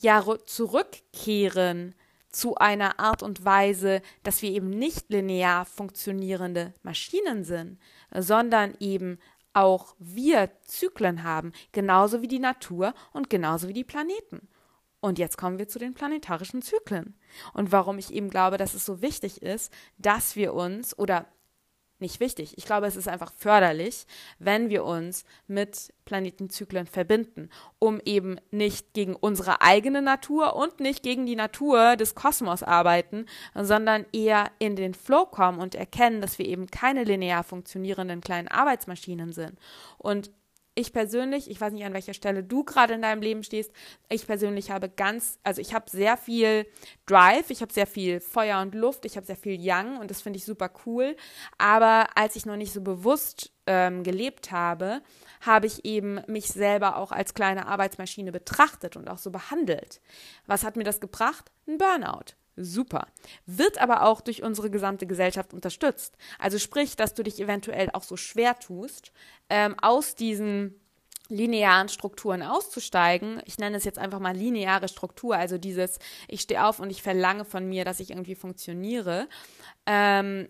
[0.01, 1.95] ja zurückkehren
[2.39, 7.81] zu einer Art und Weise, dass wir eben nicht linear funktionierende Maschinen sind,
[8.15, 9.19] sondern eben
[9.55, 14.49] auch wir Zyklen haben, genauso wie die Natur und genauso wie die Planeten.
[15.01, 17.17] Und jetzt kommen wir zu den planetarischen Zyklen.
[17.55, 21.27] Und warum ich eben glaube, dass es so wichtig ist, dass wir uns oder
[22.01, 22.55] nicht wichtig.
[22.57, 24.07] Ich glaube, es ist einfach förderlich,
[24.39, 31.03] wenn wir uns mit Planetenzyklen verbinden, um eben nicht gegen unsere eigene Natur und nicht
[31.03, 36.39] gegen die Natur des Kosmos arbeiten, sondern eher in den Flow kommen und erkennen, dass
[36.39, 39.59] wir eben keine linear funktionierenden kleinen Arbeitsmaschinen sind.
[39.99, 40.31] Und
[40.79, 43.73] ich persönlich, ich weiß nicht, an welcher Stelle du gerade in deinem Leben stehst,
[44.09, 46.67] ich persönlich habe ganz, also ich habe sehr viel
[47.07, 50.23] Drive, ich habe sehr viel Feuer und Luft, ich habe sehr viel Yang und das
[50.23, 51.17] finde ich super cool.
[51.59, 55.03] Aber als ich noch nicht so bewusst ähm, gelebt habe,
[55.41, 60.01] habe ich eben mich selber auch als kleine Arbeitsmaschine betrachtet und auch so behandelt.
[60.47, 61.51] Was hat mir das gebracht?
[61.67, 63.07] Ein Burnout super.
[63.47, 66.17] Wird aber auch durch unsere gesamte Gesellschaft unterstützt.
[66.39, 69.13] Also sprich, dass du dich eventuell auch so schwer tust,
[69.49, 70.75] ähm, aus diesen
[71.29, 73.43] linearen Strukturen auszusteigen.
[73.45, 77.03] Ich nenne es jetzt einfach mal lineare Struktur, also dieses, ich stehe auf und ich
[77.03, 79.29] verlange von mir, dass ich irgendwie funktioniere.
[79.87, 80.49] Ähm,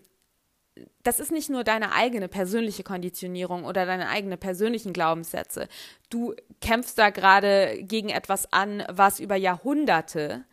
[1.03, 5.67] das ist nicht nur deine eigene persönliche Konditionierung oder deine eigenen persönlichen Glaubenssätze.
[6.09, 10.45] Du kämpfst da gerade gegen etwas an, was über Jahrhunderte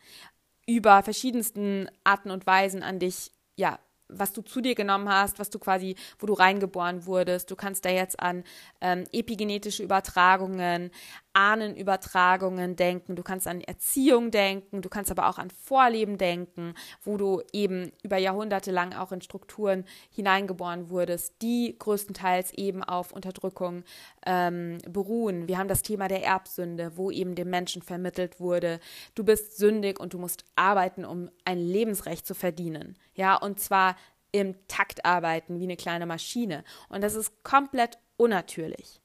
[0.66, 5.50] über verschiedensten Arten und Weisen an dich, ja, was du zu dir genommen hast, was
[5.50, 7.50] du quasi, wo du reingeboren wurdest.
[7.50, 8.44] Du kannst da jetzt an
[8.80, 10.90] ähm, epigenetische Übertragungen,
[11.36, 17.18] Ahnenübertragungen denken, du kannst an Erziehung denken, du kannst aber auch an Vorleben denken, wo
[17.18, 23.84] du eben über Jahrhunderte lang auch in Strukturen hineingeboren wurdest, die größtenteils eben auf Unterdrückung
[24.24, 25.46] ähm, beruhen.
[25.46, 28.80] Wir haben das Thema der Erbsünde, wo eben dem Menschen vermittelt wurde,
[29.14, 32.96] du bist sündig und du musst arbeiten, um ein Lebensrecht zu verdienen.
[33.14, 33.95] Ja, und zwar
[34.40, 36.64] im Takt arbeiten wie eine kleine Maschine.
[36.88, 39.00] Und das ist komplett unnatürlich.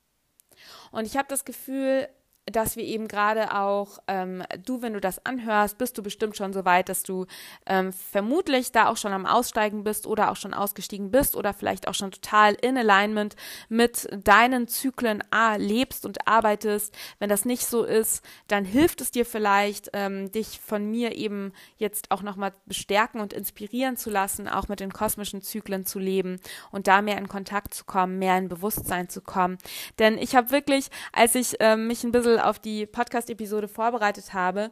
[0.92, 2.08] Und ich habe das Gefühl,
[2.46, 6.54] dass wir eben gerade auch, ähm, du, wenn du das anhörst, bist du bestimmt schon
[6.54, 7.26] so weit, dass du
[7.68, 11.88] ähm, vermutlich da auch schon am Aussteigen bist oder auch schon ausgestiegen bist oder vielleicht
[11.88, 13.36] auch schon total in Alignment
[13.70, 15.24] mit deinen Zyklen
[15.58, 16.96] lebst und arbeitest.
[17.20, 21.54] Wenn das nicht so ist, dann hilft es dir vielleicht, ähm, dich von mir eben
[21.78, 26.40] jetzt auch nochmal bestärken und inspirieren zu lassen, auch mit den kosmischen Zyklen zu leben
[26.72, 29.58] und da mehr in Kontakt zu kommen, mehr in Bewusstsein zu kommen.
[30.00, 34.34] Denn ich habe wirklich, als ich ähm, mich ein bisschen bisschen auf die Podcast-Episode vorbereitet
[34.34, 34.72] habe,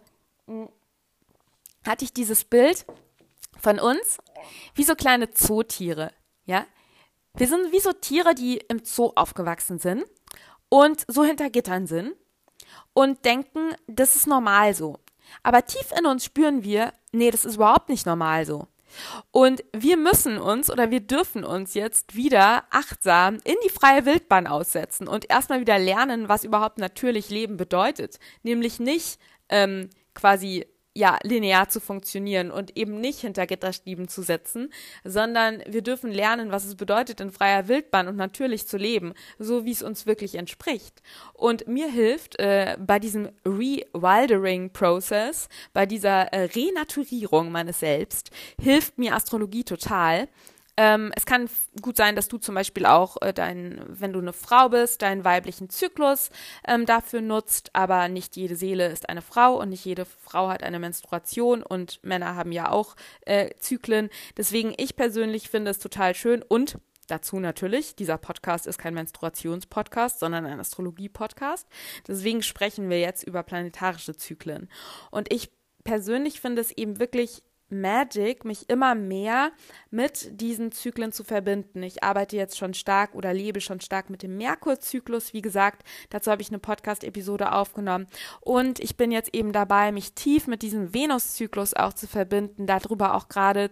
[1.86, 2.86] hatte ich dieses Bild
[3.60, 4.17] von uns
[4.76, 6.12] wie so kleine Zootiere.
[6.45, 6.65] Ja,
[7.36, 10.06] wir sind wie so Tiere, die im Zoo aufgewachsen sind
[10.69, 12.15] und so hinter Gittern sind
[12.93, 14.98] und denken, das ist normal so.
[15.43, 18.67] Aber tief in uns spüren wir, nee, das ist überhaupt nicht normal so.
[19.32, 24.47] Und wir müssen uns oder wir dürfen uns jetzt wieder achtsam in die freie Wildbahn
[24.47, 28.19] aussetzen und erstmal wieder lernen, was überhaupt natürlich Leben bedeutet.
[28.43, 34.71] Nämlich nicht ähm, quasi ja, linear zu funktionieren und eben nicht hinter Gitterstieben zu setzen,
[35.04, 39.65] sondern wir dürfen lernen, was es bedeutet, in freier Wildbahn und natürlich zu leben, so
[39.65, 41.02] wie es uns wirklich entspricht.
[41.34, 49.15] Und mir hilft äh, bei diesem Rewildering-Prozess, bei dieser äh, Renaturierung meines Selbst, hilft mir
[49.15, 50.28] Astrologie total,
[50.80, 51.50] ähm, es kann
[51.82, 55.26] gut sein, dass du zum Beispiel auch äh, dein, wenn du eine Frau bist, deinen
[55.26, 56.30] weiblichen Zyklus
[56.65, 60.63] ähm, dafür nutzt, aber nicht jede Seele ist eine Frau und nicht jede Frau hat
[60.63, 64.10] eine Menstruation und Männer haben ja auch äh, Zyklen.
[64.38, 70.20] Deswegen, ich persönlich finde es total schön und Dazu natürlich, dieser Podcast ist kein Menstruationspodcast,
[70.20, 71.68] sondern ein Astrologie-Podcast.
[72.08, 74.70] Deswegen sprechen wir jetzt über planetarische Zyklen.
[75.10, 75.50] Und ich
[75.84, 79.52] persönlich finde es eben wirklich Magic, mich immer mehr
[79.92, 81.84] mit diesen Zyklen zu verbinden.
[81.84, 85.34] Ich arbeite jetzt schon stark oder lebe schon stark mit dem Merkurzyklus.
[85.34, 88.08] Wie gesagt, dazu habe ich eine Podcast-Episode aufgenommen.
[88.42, 93.16] Und ich bin jetzt eben dabei, mich tief mit diesem Venuszyklus auch zu verbinden, darüber
[93.16, 93.72] auch gerade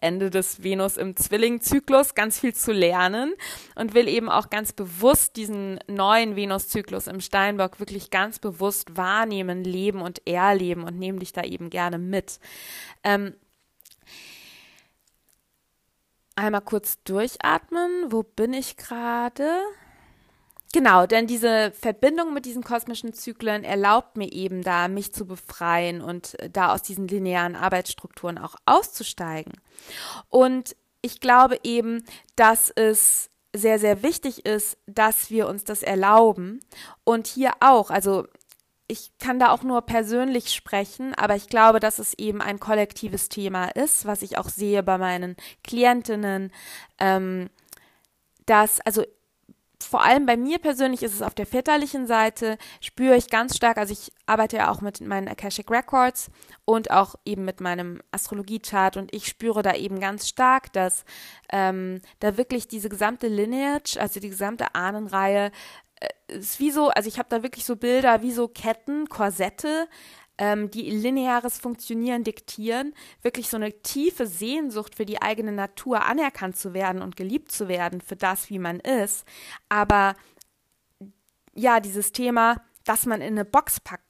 [0.00, 3.34] Ende des Venus im Zwillingzyklus ganz viel zu lernen
[3.74, 9.64] und will eben auch ganz bewusst diesen neuen Venuszyklus im Steinbock wirklich ganz bewusst wahrnehmen,
[9.64, 12.40] leben und erleben und nehme dich da eben gerne mit.
[13.04, 13.34] Ähm,
[16.36, 18.10] einmal kurz durchatmen.
[18.10, 19.48] Wo bin ich gerade?
[20.72, 26.02] Genau, denn diese Verbindung mit diesen kosmischen Zyklen erlaubt mir eben da, mich zu befreien
[26.02, 29.54] und äh, da aus diesen linearen Arbeitsstrukturen auch auszusteigen.
[30.28, 32.04] Und ich glaube eben,
[32.36, 36.60] dass es sehr, sehr wichtig ist, dass wir uns das erlauben.
[37.02, 38.26] Und hier auch, also
[38.88, 43.28] ich kann da auch nur persönlich sprechen, aber ich glaube, dass es eben ein kollektives
[43.30, 46.52] Thema ist, was ich auch sehe bei meinen Klientinnen,
[46.98, 47.48] ähm,
[48.46, 49.04] dass, also
[49.82, 53.78] vor allem bei mir persönlich ist es auf der väterlichen Seite, spüre ich ganz stark,
[53.78, 56.30] also ich arbeite ja auch mit meinen Akashic Records
[56.64, 61.04] und auch eben mit meinem Astrologie-Chart und ich spüre da eben ganz stark, dass
[61.52, 65.52] ähm, da wirklich diese gesamte Lineage, also die gesamte Ahnenreihe,
[66.00, 69.88] äh, ist wie so, also ich habe da wirklich so Bilder wie so Ketten, Korsette,
[70.38, 76.56] ähm, die lineares Funktionieren diktieren, wirklich so eine tiefe Sehnsucht für die eigene Natur anerkannt
[76.56, 79.24] zu werden und geliebt zu werden für das, wie man ist.
[79.68, 80.14] Aber
[81.54, 84.04] ja, dieses Thema, dass man in eine Box packt,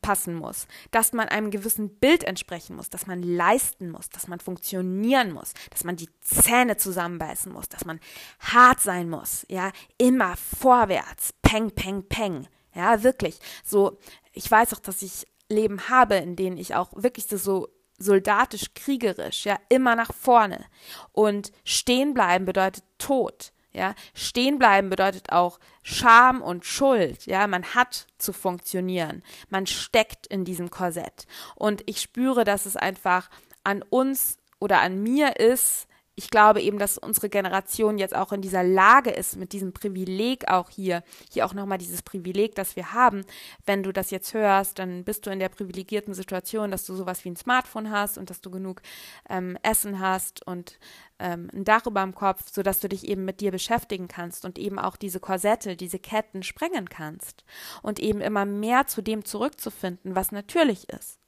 [0.00, 4.40] passen muss, dass man einem gewissen Bild entsprechen muss, dass man leisten muss, dass man
[4.40, 8.00] funktionieren muss, dass man die Zähne zusammenbeißen muss, dass man
[8.40, 13.38] hart sein muss, ja, immer vorwärts, peng, peng, peng, ja, wirklich.
[13.62, 13.98] So,
[14.32, 19.44] ich weiß auch, dass ich Leben habe, in denen ich auch wirklich so soldatisch, kriegerisch,
[19.44, 20.64] ja, immer nach vorne.
[21.12, 23.52] Und stehen bleiben bedeutet Tod.
[23.74, 27.24] Ja, stehen bleiben bedeutet auch Scham und Schuld.
[27.24, 29.22] Ja, man hat zu funktionieren.
[29.48, 31.26] Man steckt in diesem Korsett.
[31.54, 33.30] Und ich spüre, dass es einfach
[33.64, 38.42] an uns oder an mir ist, ich glaube eben, dass unsere Generation jetzt auch in
[38.42, 42.92] dieser Lage ist, mit diesem Privileg auch hier, hier auch nochmal dieses Privileg, das wir
[42.92, 43.24] haben.
[43.64, 47.24] Wenn du das jetzt hörst, dann bist du in der privilegierten Situation, dass du sowas
[47.24, 48.82] wie ein Smartphone hast und dass du genug
[49.30, 50.78] ähm, Essen hast und
[51.18, 54.58] ähm, ein Dach über dem Kopf, sodass du dich eben mit dir beschäftigen kannst und
[54.58, 57.44] eben auch diese Korsette, diese Ketten sprengen kannst
[57.82, 61.21] und eben immer mehr zu dem zurückzufinden, was natürlich ist.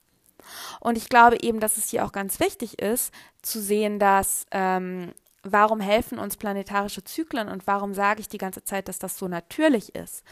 [0.81, 5.13] Und ich glaube eben, dass es hier auch ganz wichtig ist, zu sehen, dass ähm,
[5.45, 9.29] warum helfen uns planetarische Zyklen und warum sage ich die ganze Zeit, dass das so
[9.29, 10.25] natürlich ist.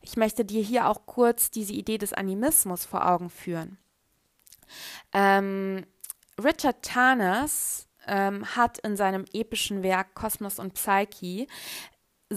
[0.00, 3.78] Ich möchte dir hier auch kurz diese Idee des Animismus vor Augen führen.
[5.12, 5.84] Ähm,
[6.42, 11.46] Richard Tarnas ähm, hat in seinem epischen Werk Kosmos und Psyche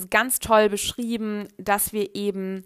[0.10, 2.66] ganz toll beschrieben, dass wir eben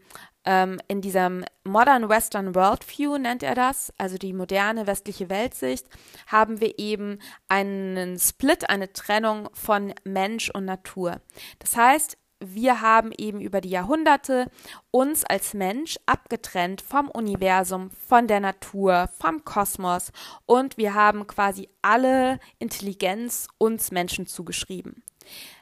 [0.49, 5.85] ähm, in diesem Modern Western Worldview nennt er das, also die moderne westliche Weltsicht,
[6.25, 11.21] haben wir eben einen Split, eine Trennung von Mensch und Natur.
[11.59, 14.49] Das heißt, wir haben eben über die Jahrhunderte
[14.89, 20.11] uns als Mensch abgetrennt vom Universum, von der Natur, vom Kosmos
[20.47, 25.03] und wir haben quasi alle Intelligenz uns Menschen zugeschrieben.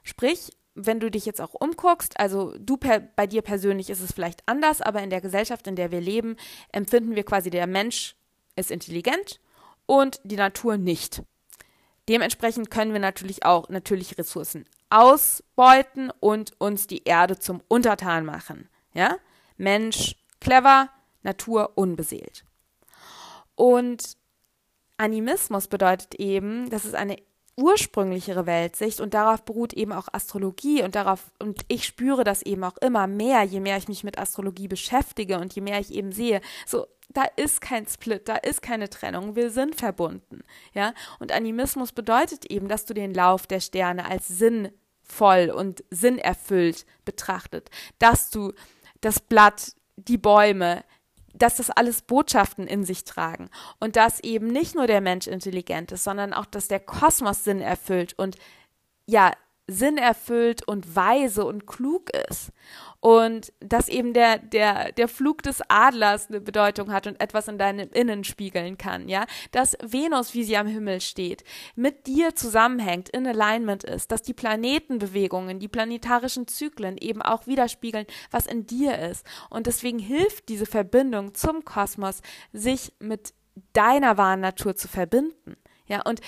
[0.04, 4.14] Sprich, wenn du dich jetzt auch umguckst, also du per, bei dir persönlich ist es
[4.14, 6.38] vielleicht anders, aber in der Gesellschaft, in der wir leben,
[6.72, 8.16] empfinden wir quasi, der Mensch
[8.56, 9.42] ist intelligent
[9.86, 11.24] und die Natur nicht.
[12.08, 18.70] Dementsprechend können wir natürlich auch natürlich Ressourcen ausbeuten und uns die Erde zum Untertan machen.
[18.94, 19.18] Ja?
[19.58, 20.90] Mensch clever,
[21.24, 22.46] Natur unbeseelt.
[23.56, 24.18] Und
[24.98, 27.18] Animismus bedeutet eben, dass es eine
[27.58, 32.64] ursprünglichere Weltsicht und darauf beruht eben auch Astrologie und darauf und ich spüre das eben
[32.64, 36.12] auch immer mehr, je mehr ich mich mit Astrologie beschäftige und je mehr ich eben
[36.12, 40.44] sehe, so da ist kein Split, da ist keine Trennung, wir sind verbunden,
[40.74, 40.94] ja?
[41.20, 47.70] Und Animismus bedeutet eben, dass du den Lauf der Sterne als sinnvoll und sinnerfüllt betrachtet,
[47.98, 48.54] dass du
[49.02, 50.84] das Blatt, die Bäume,
[51.38, 55.92] dass das alles Botschaften in sich tragen und dass eben nicht nur der Mensch intelligent
[55.92, 58.38] ist, sondern auch, dass der Kosmos Sinn erfüllt und
[59.06, 59.32] ja,
[59.68, 62.52] Sinn erfüllt und weise und klug ist.
[63.00, 67.58] Und dass eben der, der, der Flug des Adlers eine Bedeutung hat und etwas in
[67.58, 69.26] deinem Innen spiegeln kann, ja.
[69.52, 71.44] Dass Venus, wie sie am Himmel steht,
[71.76, 78.08] mit dir zusammenhängt, in Alignment ist, dass die Planetenbewegungen, die planetarischen Zyklen eben auch widerspiegeln,
[78.32, 79.26] was in dir ist.
[79.50, 83.34] Und deswegen hilft diese Verbindung zum Kosmos, sich mit
[83.74, 85.56] deiner wahren Natur zu verbinden.
[85.88, 86.22] Ja, und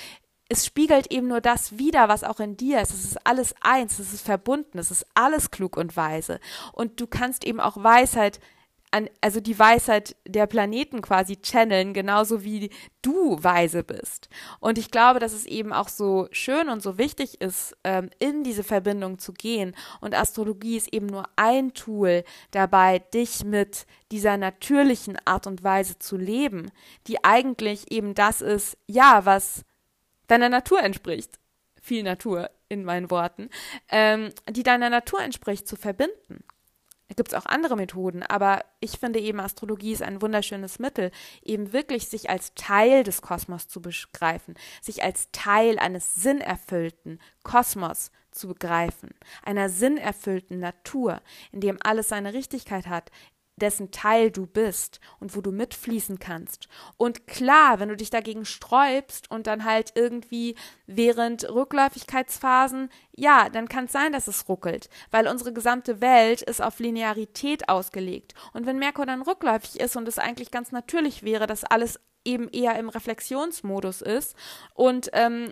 [0.50, 2.92] es spiegelt eben nur das wider, was auch in dir ist.
[2.92, 6.40] Es ist alles eins, es ist verbunden, es ist alles klug und weise.
[6.74, 8.40] Und du kannst eben auch Weisheit
[8.92, 12.72] an, also die Weisheit der Planeten quasi channeln, genauso wie
[13.04, 14.30] du weise bist.
[14.60, 18.44] Und ich glaube, dass es eben auch so schön und so wichtig ist, ähm, in
[18.44, 19.76] diese Verbindung zu gehen.
[20.02, 26.00] Und Astrologie ist eben nur ein Tool dabei, dich mit dieser natürlichen Art und Weise
[26.00, 26.72] zu leben,
[27.06, 29.64] die eigentlich eben das ist, ja, was
[30.30, 31.40] deiner Natur entspricht.
[31.82, 33.50] Viel Natur in meinen Worten,
[33.90, 36.44] ähm, die deiner Natur entspricht, zu verbinden.
[37.08, 41.10] Da gibt es auch andere Methoden, aber ich finde eben, Astrologie ist ein wunderschönes Mittel,
[41.42, 48.12] eben wirklich sich als Teil des Kosmos zu begreifen, sich als Teil eines sinnerfüllten Kosmos
[48.32, 49.10] zu begreifen,
[49.44, 51.20] einer sinnerfüllten Natur,
[51.52, 53.10] in dem alles seine Richtigkeit hat,
[53.60, 56.68] dessen Teil du bist und wo du mitfließen kannst.
[56.98, 60.56] Und klar, wenn du dich dagegen sträubst und dann halt irgendwie
[60.88, 66.62] während Rückläufigkeitsphasen, ja, dann kann es sein, dass es ruckelt, weil unsere gesamte Welt ist
[66.62, 68.34] auf Linearität ausgelegt.
[68.54, 72.50] Und wenn Merkur dann rückläufig ist und es eigentlich ganz natürlich wäre, dass alles eben
[72.50, 74.36] eher im Reflexionsmodus ist
[74.74, 75.50] und ähm,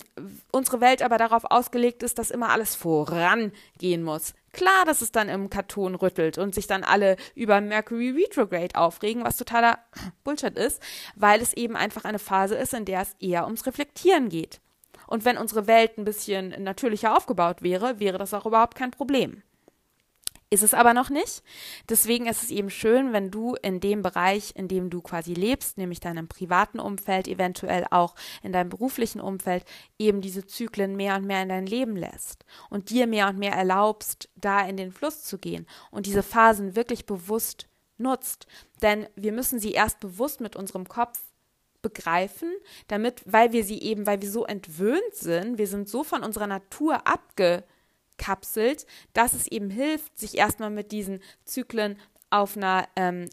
[0.52, 5.30] unsere Welt aber darauf ausgelegt ist, dass immer alles vorangehen muss, Klar, dass es dann
[5.30, 9.78] im Karton rüttelt und sich dann alle über Mercury Retrograde aufregen, was totaler
[10.24, 10.82] Bullshit ist,
[11.16, 14.60] weil es eben einfach eine Phase ist, in der es eher ums Reflektieren geht.
[15.06, 19.44] Und wenn unsere Welt ein bisschen natürlicher aufgebaut wäre, wäre das auch überhaupt kein Problem.
[20.50, 21.44] Ist es aber noch nicht.
[21.90, 25.78] Deswegen ist es eben schön, wenn du in dem Bereich, in dem du quasi lebst,
[25.78, 29.66] nämlich deinem privaten Umfeld, eventuell auch in deinem beruflichen Umfeld,
[30.00, 33.52] eben diese Zyklen mehr und mehr in dein Leben lässt und dir mehr und mehr
[33.52, 38.48] erlaubst, da in den Fluss zu gehen und diese Phasen wirklich bewusst nutzt.
[38.82, 41.20] Denn wir müssen sie erst bewusst mit unserem Kopf
[41.82, 42.54] begreifen,
[42.88, 46.48] damit, weil wir sie eben, weil wir so entwöhnt sind, wir sind so von unserer
[46.48, 47.66] Natur abge
[48.18, 51.98] abkapselt, dass es eben hilft, sich erstmal mit diesen Zyklen
[52.30, 53.30] auf einer ähm,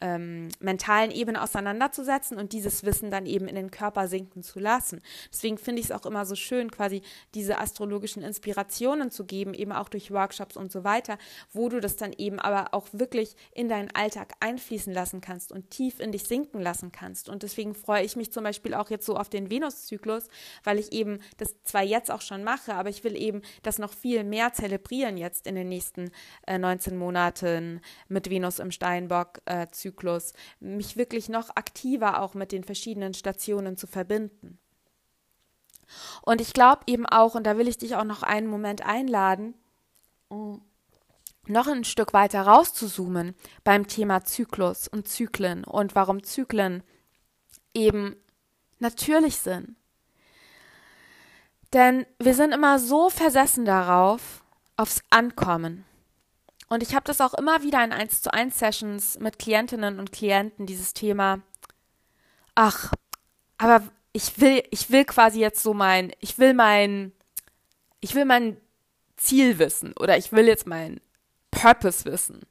[0.00, 5.00] ähm, mentalen Ebene auseinanderzusetzen und dieses Wissen dann eben in den Körper sinken zu lassen.
[5.32, 7.02] Deswegen finde ich es auch immer so schön, quasi
[7.34, 11.18] diese astrologischen Inspirationen zu geben, eben auch durch Workshops und so weiter,
[11.52, 15.70] wo du das dann eben aber auch wirklich in deinen Alltag einfließen lassen kannst und
[15.70, 17.28] tief in dich sinken lassen kannst.
[17.28, 20.28] Und deswegen freue ich mich zum Beispiel auch jetzt so auf den Venuszyklus,
[20.64, 23.92] weil ich eben das zwar jetzt auch schon mache, aber ich will eben das noch
[23.92, 26.10] viel mehr zelebrieren jetzt in den nächsten
[26.46, 29.40] äh, 19 Monaten mit Venus im Steinbock-Zyklus.
[29.46, 34.58] Äh, Zyklus, mich wirklich noch aktiver auch mit den verschiedenen Stationen zu verbinden.
[36.22, 39.54] Und ich glaube eben auch, und da will ich dich auch noch einen Moment einladen,
[40.28, 46.84] noch ein Stück weiter rauszuzoomen beim Thema Zyklus und Zyklen und warum Zyklen
[47.74, 48.16] eben
[48.78, 49.76] natürlich sind.
[51.72, 54.44] Denn wir sind immer so versessen darauf,
[54.76, 55.84] aufs Ankommen.
[56.70, 60.12] Und ich habe das auch immer wieder in 1 zu 1 Sessions mit Klientinnen und
[60.12, 61.40] Klienten, dieses Thema.
[62.54, 62.92] Ach,
[63.58, 67.12] aber ich will, ich will quasi jetzt so mein, ich will mein,
[68.00, 68.56] ich will mein
[69.16, 71.00] Ziel wissen oder ich will jetzt mein
[71.50, 72.46] Purpose wissen.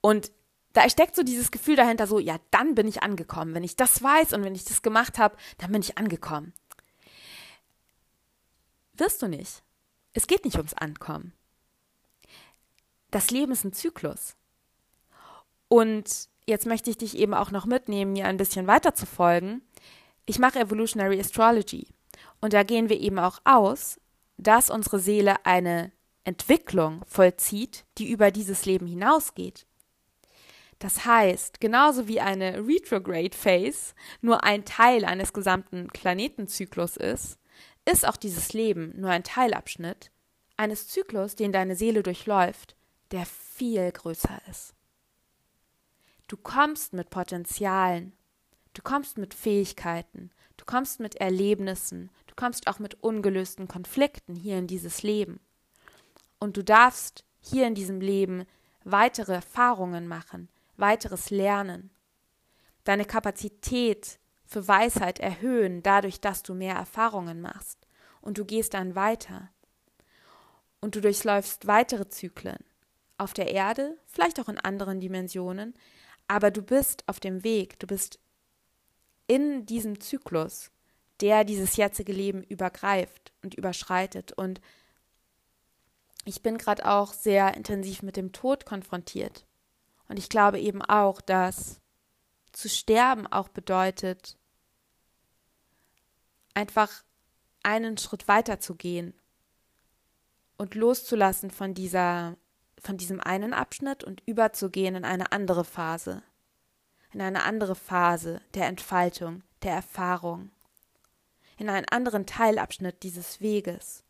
[0.00, 0.30] Und
[0.72, 3.56] da steckt so dieses Gefühl dahinter, so, ja, dann bin ich angekommen.
[3.56, 6.52] Wenn ich das weiß und wenn ich das gemacht habe, dann bin ich angekommen.
[8.94, 9.64] Wirst du nicht.
[10.12, 11.32] Es geht nicht ums Ankommen
[13.10, 14.36] das Leben ist ein Zyklus.
[15.68, 19.62] Und jetzt möchte ich dich eben auch noch mitnehmen, mir ein bisschen weiter zu folgen.
[20.26, 21.88] Ich mache Evolutionary Astrology.
[22.40, 24.00] Und da gehen wir eben auch aus,
[24.36, 25.92] dass unsere Seele eine
[26.24, 29.66] Entwicklung vollzieht, die über dieses Leben hinausgeht.
[30.78, 37.38] Das heißt, genauso wie eine Retrograde Phase nur ein Teil eines gesamten Planetenzyklus ist,
[37.84, 40.12] ist auch dieses Leben nur ein Teilabschnitt
[40.56, 42.76] eines Zyklus, den deine Seele durchläuft
[43.10, 44.74] der viel größer ist.
[46.26, 48.12] Du kommst mit Potenzialen,
[48.74, 54.58] du kommst mit Fähigkeiten, du kommst mit Erlebnissen, du kommst auch mit ungelösten Konflikten hier
[54.58, 55.40] in dieses Leben.
[56.38, 58.44] Und du darfst hier in diesem Leben
[58.84, 61.90] weitere Erfahrungen machen, weiteres Lernen,
[62.84, 67.86] deine Kapazität für Weisheit erhöhen, dadurch, dass du mehr Erfahrungen machst.
[68.20, 69.50] Und du gehst dann weiter.
[70.80, 72.64] Und du durchläufst weitere Zyklen
[73.18, 75.74] auf der Erde, vielleicht auch in anderen Dimensionen,
[76.28, 78.20] aber du bist auf dem Weg, du bist
[79.26, 80.70] in diesem Zyklus,
[81.20, 84.32] der dieses jetzige Leben übergreift und überschreitet.
[84.32, 84.60] Und
[86.24, 89.46] ich bin gerade auch sehr intensiv mit dem Tod konfrontiert.
[90.08, 91.80] Und ich glaube eben auch, dass
[92.52, 94.36] zu sterben auch bedeutet,
[96.54, 97.04] einfach
[97.62, 99.14] einen Schritt weiter zu gehen
[100.56, 102.36] und loszulassen von dieser
[102.82, 106.22] von diesem einen Abschnitt und überzugehen in eine andere Phase,
[107.12, 110.50] in eine andere Phase der Entfaltung, der Erfahrung,
[111.56, 114.04] in einen anderen Teilabschnitt dieses Weges.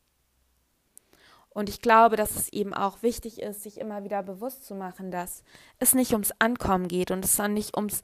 [1.51, 5.11] Und ich glaube, dass es eben auch wichtig ist, sich immer wieder bewusst zu machen,
[5.11, 5.43] dass
[5.79, 8.03] es nicht ums Ankommen geht und es dann nicht ums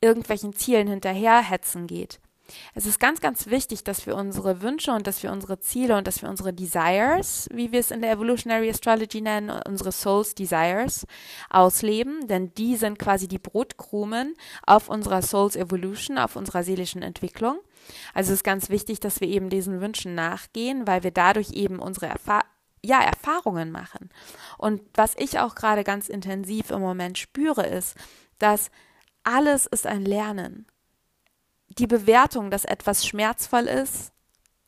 [0.00, 2.20] irgendwelchen Zielen hinterherhetzen geht,
[2.74, 6.06] es ist ganz, ganz wichtig, dass wir unsere Wünsche und dass wir unsere Ziele und
[6.06, 11.06] dass wir unsere Desires, wie wir es in der Evolutionary Astrology nennen, unsere Souls Desires
[11.50, 14.34] ausleben, denn die sind quasi die Brotkrumen
[14.66, 17.58] auf unserer Souls Evolution, auf unserer seelischen Entwicklung.
[18.14, 21.78] Also es ist ganz wichtig, dass wir eben diesen Wünschen nachgehen, weil wir dadurch eben
[21.78, 22.52] unsere Erfahrungen
[22.84, 24.10] ja, Erfahrungen machen.
[24.58, 27.96] Und was ich auch gerade ganz intensiv im Moment spüre, ist,
[28.38, 28.72] dass
[29.22, 30.66] alles ist ein Lernen
[31.78, 34.12] die Bewertung, dass etwas schmerzvoll ist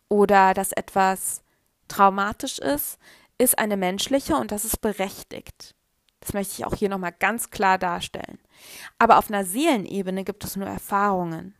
[0.08, 1.42] oder dass etwas
[1.88, 2.98] traumatisch ist,
[3.38, 5.74] ist eine menschliche und das ist berechtigt.
[6.20, 8.38] Das möchte ich auch hier nochmal ganz klar darstellen.
[8.98, 11.54] Aber auf einer Seelenebene gibt es nur Erfahrungen.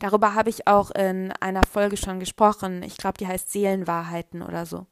[0.00, 2.82] Darüber habe ich auch in einer Folge schon gesprochen.
[2.82, 4.86] Ich glaube, die heißt Seelenwahrheiten oder so.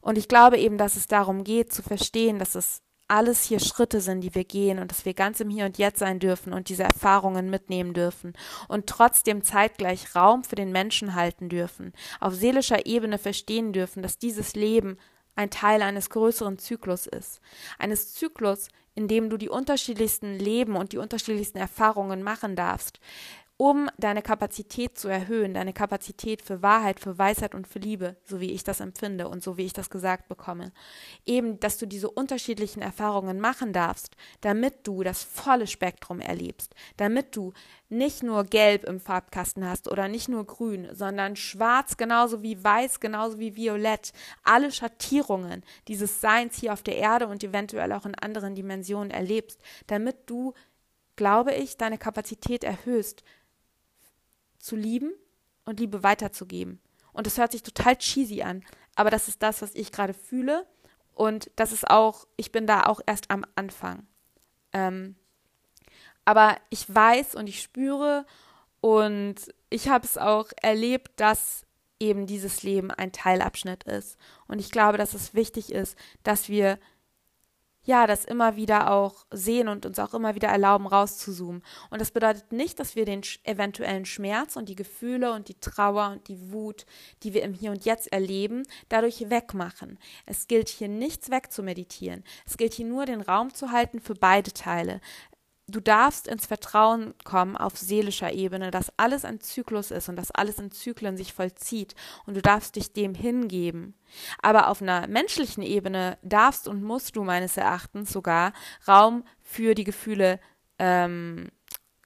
[0.00, 4.00] Und ich glaube eben, dass es darum geht zu verstehen, dass es alles hier Schritte
[4.00, 6.68] sind, die wir gehen und dass wir ganz im Hier und Jetzt sein dürfen und
[6.68, 8.34] diese Erfahrungen mitnehmen dürfen
[8.68, 14.18] und trotzdem zeitgleich Raum für den Menschen halten dürfen, auf seelischer Ebene verstehen dürfen, dass
[14.18, 14.98] dieses Leben
[15.34, 17.40] ein Teil eines größeren Zyklus ist.
[17.78, 22.98] Eines Zyklus, in dem du die unterschiedlichsten Leben und die unterschiedlichsten Erfahrungen machen darfst,
[23.60, 28.40] um deine Kapazität zu erhöhen, deine Kapazität für Wahrheit, für Weisheit und für Liebe, so
[28.40, 30.70] wie ich das empfinde und so wie ich das gesagt bekomme.
[31.26, 37.34] Eben, dass du diese unterschiedlichen Erfahrungen machen darfst, damit du das volle Spektrum erlebst, damit
[37.34, 37.52] du
[37.88, 43.00] nicht nur gelb im Farbkasten hast oder nicht nur grün, sondern schwarz genauso wie weiß,
[43.00, 44.12] genauso wie violett,
[44.44, 49.60] alle Schattierungen dieses Seins hier auf der Erde und eventuell auch in anderen Dimensionen erlebst,
[49.88, 50.54] damit du
[51.18, 53.24] glaube ich, deine Kapazität erhöhst,
[54.58, 55.12] zu lieben
[55.64, 56.80] und Liebe weiterzugeben.
[57.12, 60.66] Und das hört sich total cheesy an, aber das ist das, was ich gerade fühle.
[61.14, 64.06] Und das ist auch, ich bin da auch erst am Anfang.
[64.72, 65.16] Ähm,
[66.24, 68.24] aber ich weiß und ich spüre
[68.80, 69.36] und
[69.70, 71.66] ich habe es auch erlebt, dass
[72.00, 74.18] eben dieses Leben ein Teilabschnitt ist.
[74.46, 76.78] Und ich glaube, dass es wichtig ist, dass wir
[77.88, 81.62] ja, das immer wieder auch sehen und uns auch immer wieder erlauben, rauszuzoomen.
[81.88, 86.10] Und das bedeutet nicht, dass wir den eventuellen Schmerz und die Gefühle und die Trauer
[86.10, 86.84] und die Wut,
[87.22, 89.98] die wir im Hier und Jetzt erleben, dadurch wegmachen.
[90.26, 92.24] Es gilt hier nichts wegzumeditieren.
[92.44, 95.00] Es gilt hier nur den Raum zu halten für beide Teile
[95.68, 100.30] du darfst ins Vertrauen kommen auf seelischer Ebene, dass alles ein Zyklus ist und dass
[100.30, 101.94] alles in Zyklen sich vollzieht
[102.26, 103.94] und du darfst dich dem hingeben.
[104.40, 108.52] Aber auf einer menschlichen Ebene darfst und musst du meines Erachtens sogar
[108.86, 110.40] Raum für die Gefühle
[110.78, 111.48] ähm,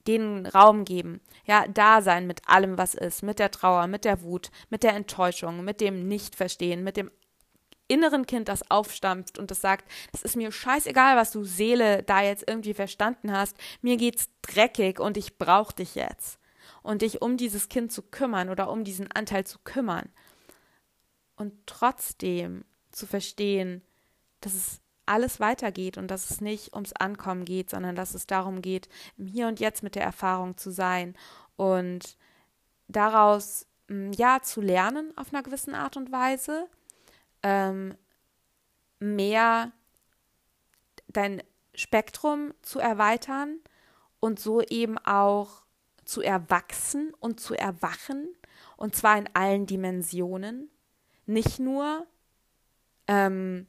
[0.09, 1.21] den Raum geben.
[1.45, 4.95] Ja, da sein mit allem, was ist, mit der Trauer, mit der Wut, mit der
[4.95, 7.11] Enttäuschung, mit dem Nichtverstehen, mit dem
[7.93, 12.23] inneren Kind, das aufstampft und das sagt, es ist mir scheißegal, was du Seele da
[12.23, 16.39] jetzt irgendwie verstanden hast, mir geht's dreckig und ich brauch dich jetzt.
[16.83, 20.09] Und dich um dieses Kind zu kümmern oder um diesen Anteil zu kümmern.
[21.37, 23.83] Und trotzdem zu verstehen,
[24.41, 28.63] dass es alles weitergeht und dass es nicht ums Ankommen geht, sondern dass es darum
[28.63, 31.15] geht, im Hier und Jetzt mit der Erfahrung zu sein
[31.57, 32.17] und
[32.89, 36.69] daraus mm, ja zu lernen auf einer gewissen Art und Weise
[37.43, 37.97] ähm,
[38.99, 39.73] mehr
[41.09, 41.43] dein
[41.75, 43.59] Spektrum zu erweitern
[44.21, 45.63] und so eben auch
[46.05, 48.29] zu erwachsen und zu erwachen,
[48.77, 50.71] und zwar in allen Dimensionen,
[51.27, 52.07] nicht nur
[53.09, 53.67] ähm,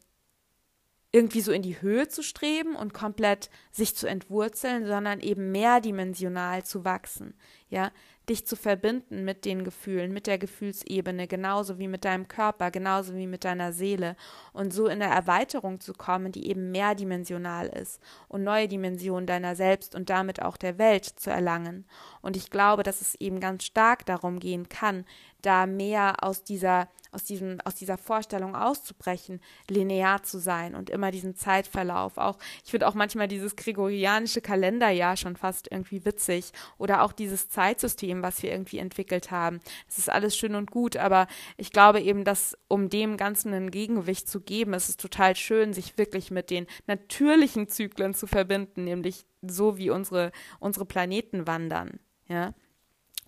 [1.12, 6.66] irgendwie so in die Höhe zu streben und komplett sich zu entwurzeln, sondern eben mehrdimensional
[6.66, 7.36] zu wachsen,
[7.70, 7.92] ja,
[8.30, 13.16] dich zu verbinden mit den Gefühlen, mit der Gefühlsebene, genauso wie mit deinem Körper, genauso
[13.16, 14.16] wie mit deiner Seele
[14.54, 19.56] und so in der Erweiterung zu kommen, die eben mehrdimensional ist und neue Dimensionen deiner
[19.56, 21.86] selbst und damit auch der Welt zu erlangen.
[22.22, 25.06] Und ich glaube, dass es eben ganz stark darum gehen kann,
[25.46, 29.40] da mehr aus dieser aus, diesem, aus dieser Vorstellung auszubrechen,
[29.70, 32.18] linear zu sein und immer diesen Zeitverlauf.
[32.18, 37.50] Auch, ich finde auch manchmal dieses gregorianische Kalenderjahr schon fast irgendwie witzig oder auch dieses
[37.50, 39.60] Zeitsystem, was wir irgendwie entwickelt haben.
[39.88, 41.28] Das ist alles schön und gut, aber
[41.58, 45.74] ich glaube eben, dass um dem Ganzen ein Gegengewicht zu geben, ist es total schön,
[45.74, 52.00] sich wirklich mit den natürlichen Zyklen zu verbinden, nämlich so wie unsere, unsere Planeten wandern.
[52.28, 52.54] Ja.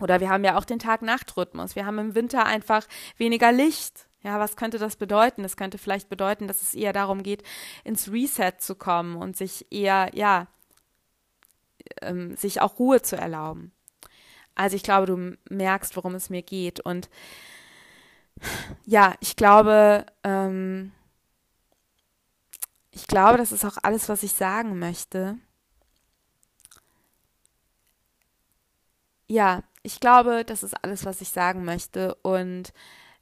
[0.00, 1.76] Oder wir haben ja auch den Tag-Nacht-Rhythmus.
[1.76, 2.86] Wir haben im Winter einfach
[3.16, 4.08] weniger Licht.
[4.22, 5.42] Ja, was könnte das bedeuten?
[5.42, 7.42] Das könnte vielleicht bedeuten, dass es eher darum geht,
[7.84, 10.48] ins Reset zu kommen und sich eher, ja,
[12.02, 13.72] ähm, sich auch Ruhe zu erlauben.
[14.54, 16.80] Also ich glaube, du merkst, worum es mir geht.
[16.80, 17.08] Und
[18.84, 20.92] ja, ich glaube, ähm,
[22.90, 25.36] ich glaube, das ist auch alles, was ich sagen möchte.
[29.28, 32.16] Ja, ich glaube, das ist alles, was ich sagen möchte.
[32.22, 32.72] Und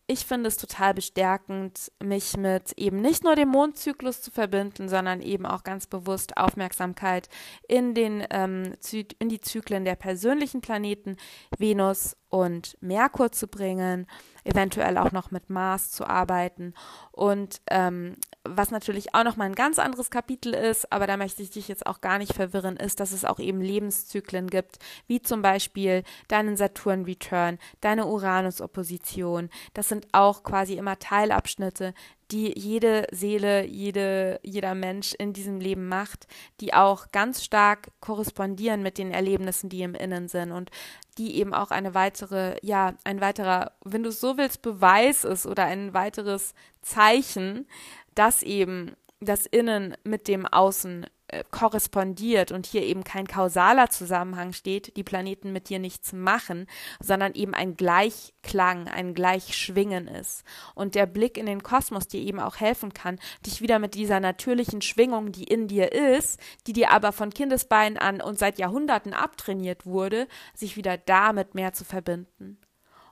[0.06, 5.20] ich finde es total bestärkend, mich mit eben nicht nur dem Mondzyklus zu verbinden, sondern
[5.20, 7.28] eben auch ganz bewusst Aufmerksamkeit
[7.68, 8.72] in, den, ähm,
[9.18, 11.18] in die Zyklen der persönlichen Planeten
[11.58, 14.08] Venus und Merkur zu bringen
[14.42, 16.74] eventuell auch noch mit Mars zu arbeiten.
[17.12, 21.42] Und ähm, was natürlich auch noch mal ein ganz anderes Kapitel ist, aber da möchte
[21.42, 25.22] ich dich jetzt auch gar nicht verwirren, ist, dass es auch eben Lebenszyklen gibt, wie
[25.22, 29.48] zum Beispiel deinen Saturn-Return, deine Uranus-Opposition.
[29.72, 31.94] Das sind auch quasi immer Teilabschnitte,
[32.30, 36.26] die jede Seele, jede, jeder Mensch in diesem Leben macht,
[36.60, 40.70] die auch ganz stark korrespondieren mit den Erlebnissen, die im Innen sind und
[41.18, 45.46] die eben auch eine weitere, ja, ein weiterer, wenn du es so willst, Beweis ist
[45.46, 47.66] oder ein weiteres Zeichen,
[48.14, 54.52] dass eben das Innen mit dem Außen äh, korrespondiert und hier eben kein kausaler Zusammenhang
[54.52, 56.66] steht, die Planeten mit dir nichts machen,
[57.00, 60.44] sondern eben ein Gleichklang, ein Gleichschwingen ist.
[60.74, 64.20] Und der Blick in den Kosmos dir eben auch helfen kann, dich wieder mit dieser
[64.20, 69.14] natürlichen Schwingung, die in dir ist, die dir aber von Kindesbeinen an und seit Jahrhunderten
[69.14, 72.58] abtrainiert wurde, sich wieder damit mehr zu verbinden.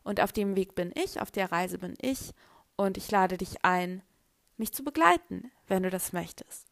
[0.04, 2.32] Und auf dem Weg bin ich, auf der Reise bin ich,
[2.76, 4.02] und ich lade dich ein,
[4.56, 6.71] mich zu begleiten, wenn du das möchtest.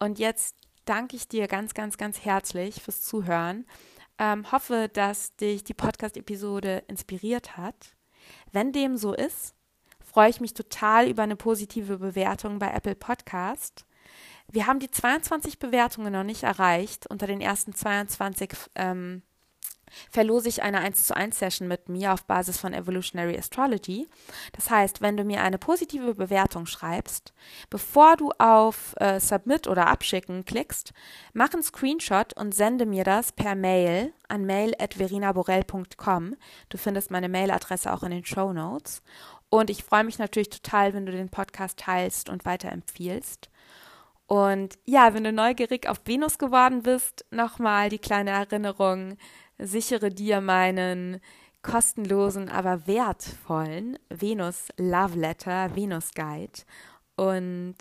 [0.00, 3.66] Und jetzt danke ich dir ganz, ganz, ganz herzlich fürs Zuhören.
[4.18, 7.94] Ähm, hoffe, dass dich die Podcast-Episode inspiriert hat.
[8.50, 9.54] Wenn dem so ist,
[10.00, 13.86] freue ich mich total über eine positive Bewertung bei Apple Podcast.
[14.48, 19.22] Wir haben die 22 Bewertungen noch nicht erreicht unter den ersten 22 ähm,
[20.10, 24.08] verlose ich eine 1 zu 1 Session mit mir auf Basis von Evolutionary Astrology.
[24.52, 27.32] Das heißt, wenn du mir eine positive Bewertung schreibst,
[27.68, 30.92] bevor du auf äh, Submit oder Abschicken klickst,
[31.32, 36.36] mach einen Screenshot und sende mir das per Mail an mail.verinaborell.com.
[36.68, 39.02] Du findest meine Mailadresse auch in den Show Notes.
[39.50, 43.50] Und ich freue mich natürlich total, wenn du den Podcast teilst und weiterempfiehlst.
[44.26, 49.16] Und ja, wenn du neugierig auf Venus geworden bist, nochmal die kleine Erinnerung
[49.60, 51.20] sichere dir meinen
[51.62, 56.62] kostenlosen, aber wertvollen Venus Love Letter, Venus Guide.
[57.16, 57.76] Und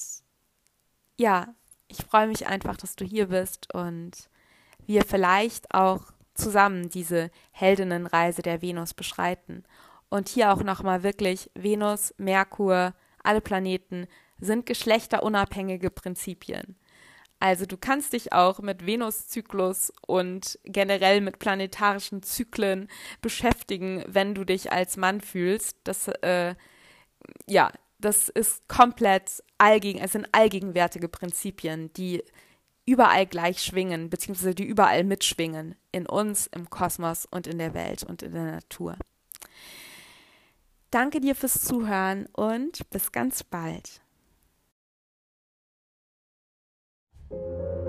[1.17, 1.53] ja,
[1.87, 4.29] ich freue mich einfach, dass du hier bist und
[4.85, 6.01] wir vielleicht auch
[6.33, 9.63] zusammen diese Heldinnenreise der Venus beschreiten.
[10.09, 14.07] Und hier auch nochmal wirklich Venus, Merkur, alle Planeten
[14.39, 16.75] sind geschlechterunabhängige Prinzipien.
[17.39, 22.89] Also du kannst dich auch mit Venuszyklus und generell mit planetarischen Zyklen
[23.21, 25.77] beschäftigen, wenn du dich als Mann fühlst.
[25.85, 26.55] Das, äh,
[27.47, 32.23] ja, das ist komplett allgegen, es sind allgegenwärtige Prinzipien, die
[32.85, 38.03] überall gleich schwingen, beziehungsweise die überall mitschwingen, in uns, im Kosmos und in der Welt
[38.03, 38.97] und in der Natur.
[40.91, 44.01] Danke dir fürs Zuhören und bis ganz bald.
[47.31, 47.88] Thank you.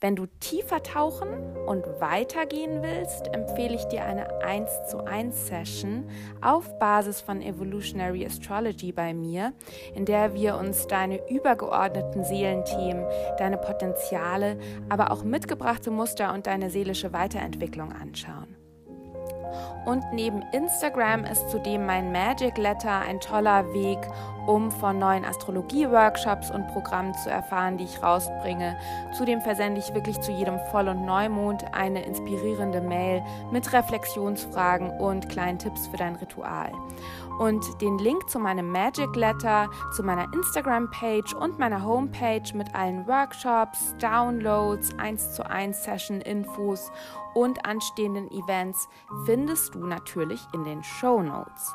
[0.00, 1.28] Wenn du tiefer tauchen
[1.66, 6.08] und weitergehen willst, empfehle ich dir eine 1 zu 1 Session
[6.40, 9.52] auf Basis von Evolutionary Astrology bei mir,
[9.94, 13.06] in der wir uns deine übergeordneten Seelenthemen,
[13.38, 14.58] deine Potenziale,
[14.88, 18.56] aber auch mitgebrachte Muster und deine seelische Weiterentwicklung anschauen.
[19.84, 23.98] Und neben Instagram ist zudem mein Magic Letter ein toller Weg,
[24.46, 28.76] um von neuen Astrologie-Workshops und Programmen zu erfahren, die ich rausbringe.
[29.16, 35.28] Zudem versende ich wirklich zu jedem Voll- und Neumond eine inspirierende Mail mit Reflexionsfragen und
[35.28, 36.72] kleinen Tipps für dein Ritual.
[37.38, 43.06] Und den Link zu meinem Magic Letter, zu meiner Instagram-Page und meiner Homepage mit allen
[43.06, 46.92] Workshops, Downloads, 1 zu 1 Session-Infos
[47.34, 48.88] und anstehenden Events
[49.24, 51.74] findest du natürlich in den Show Notes.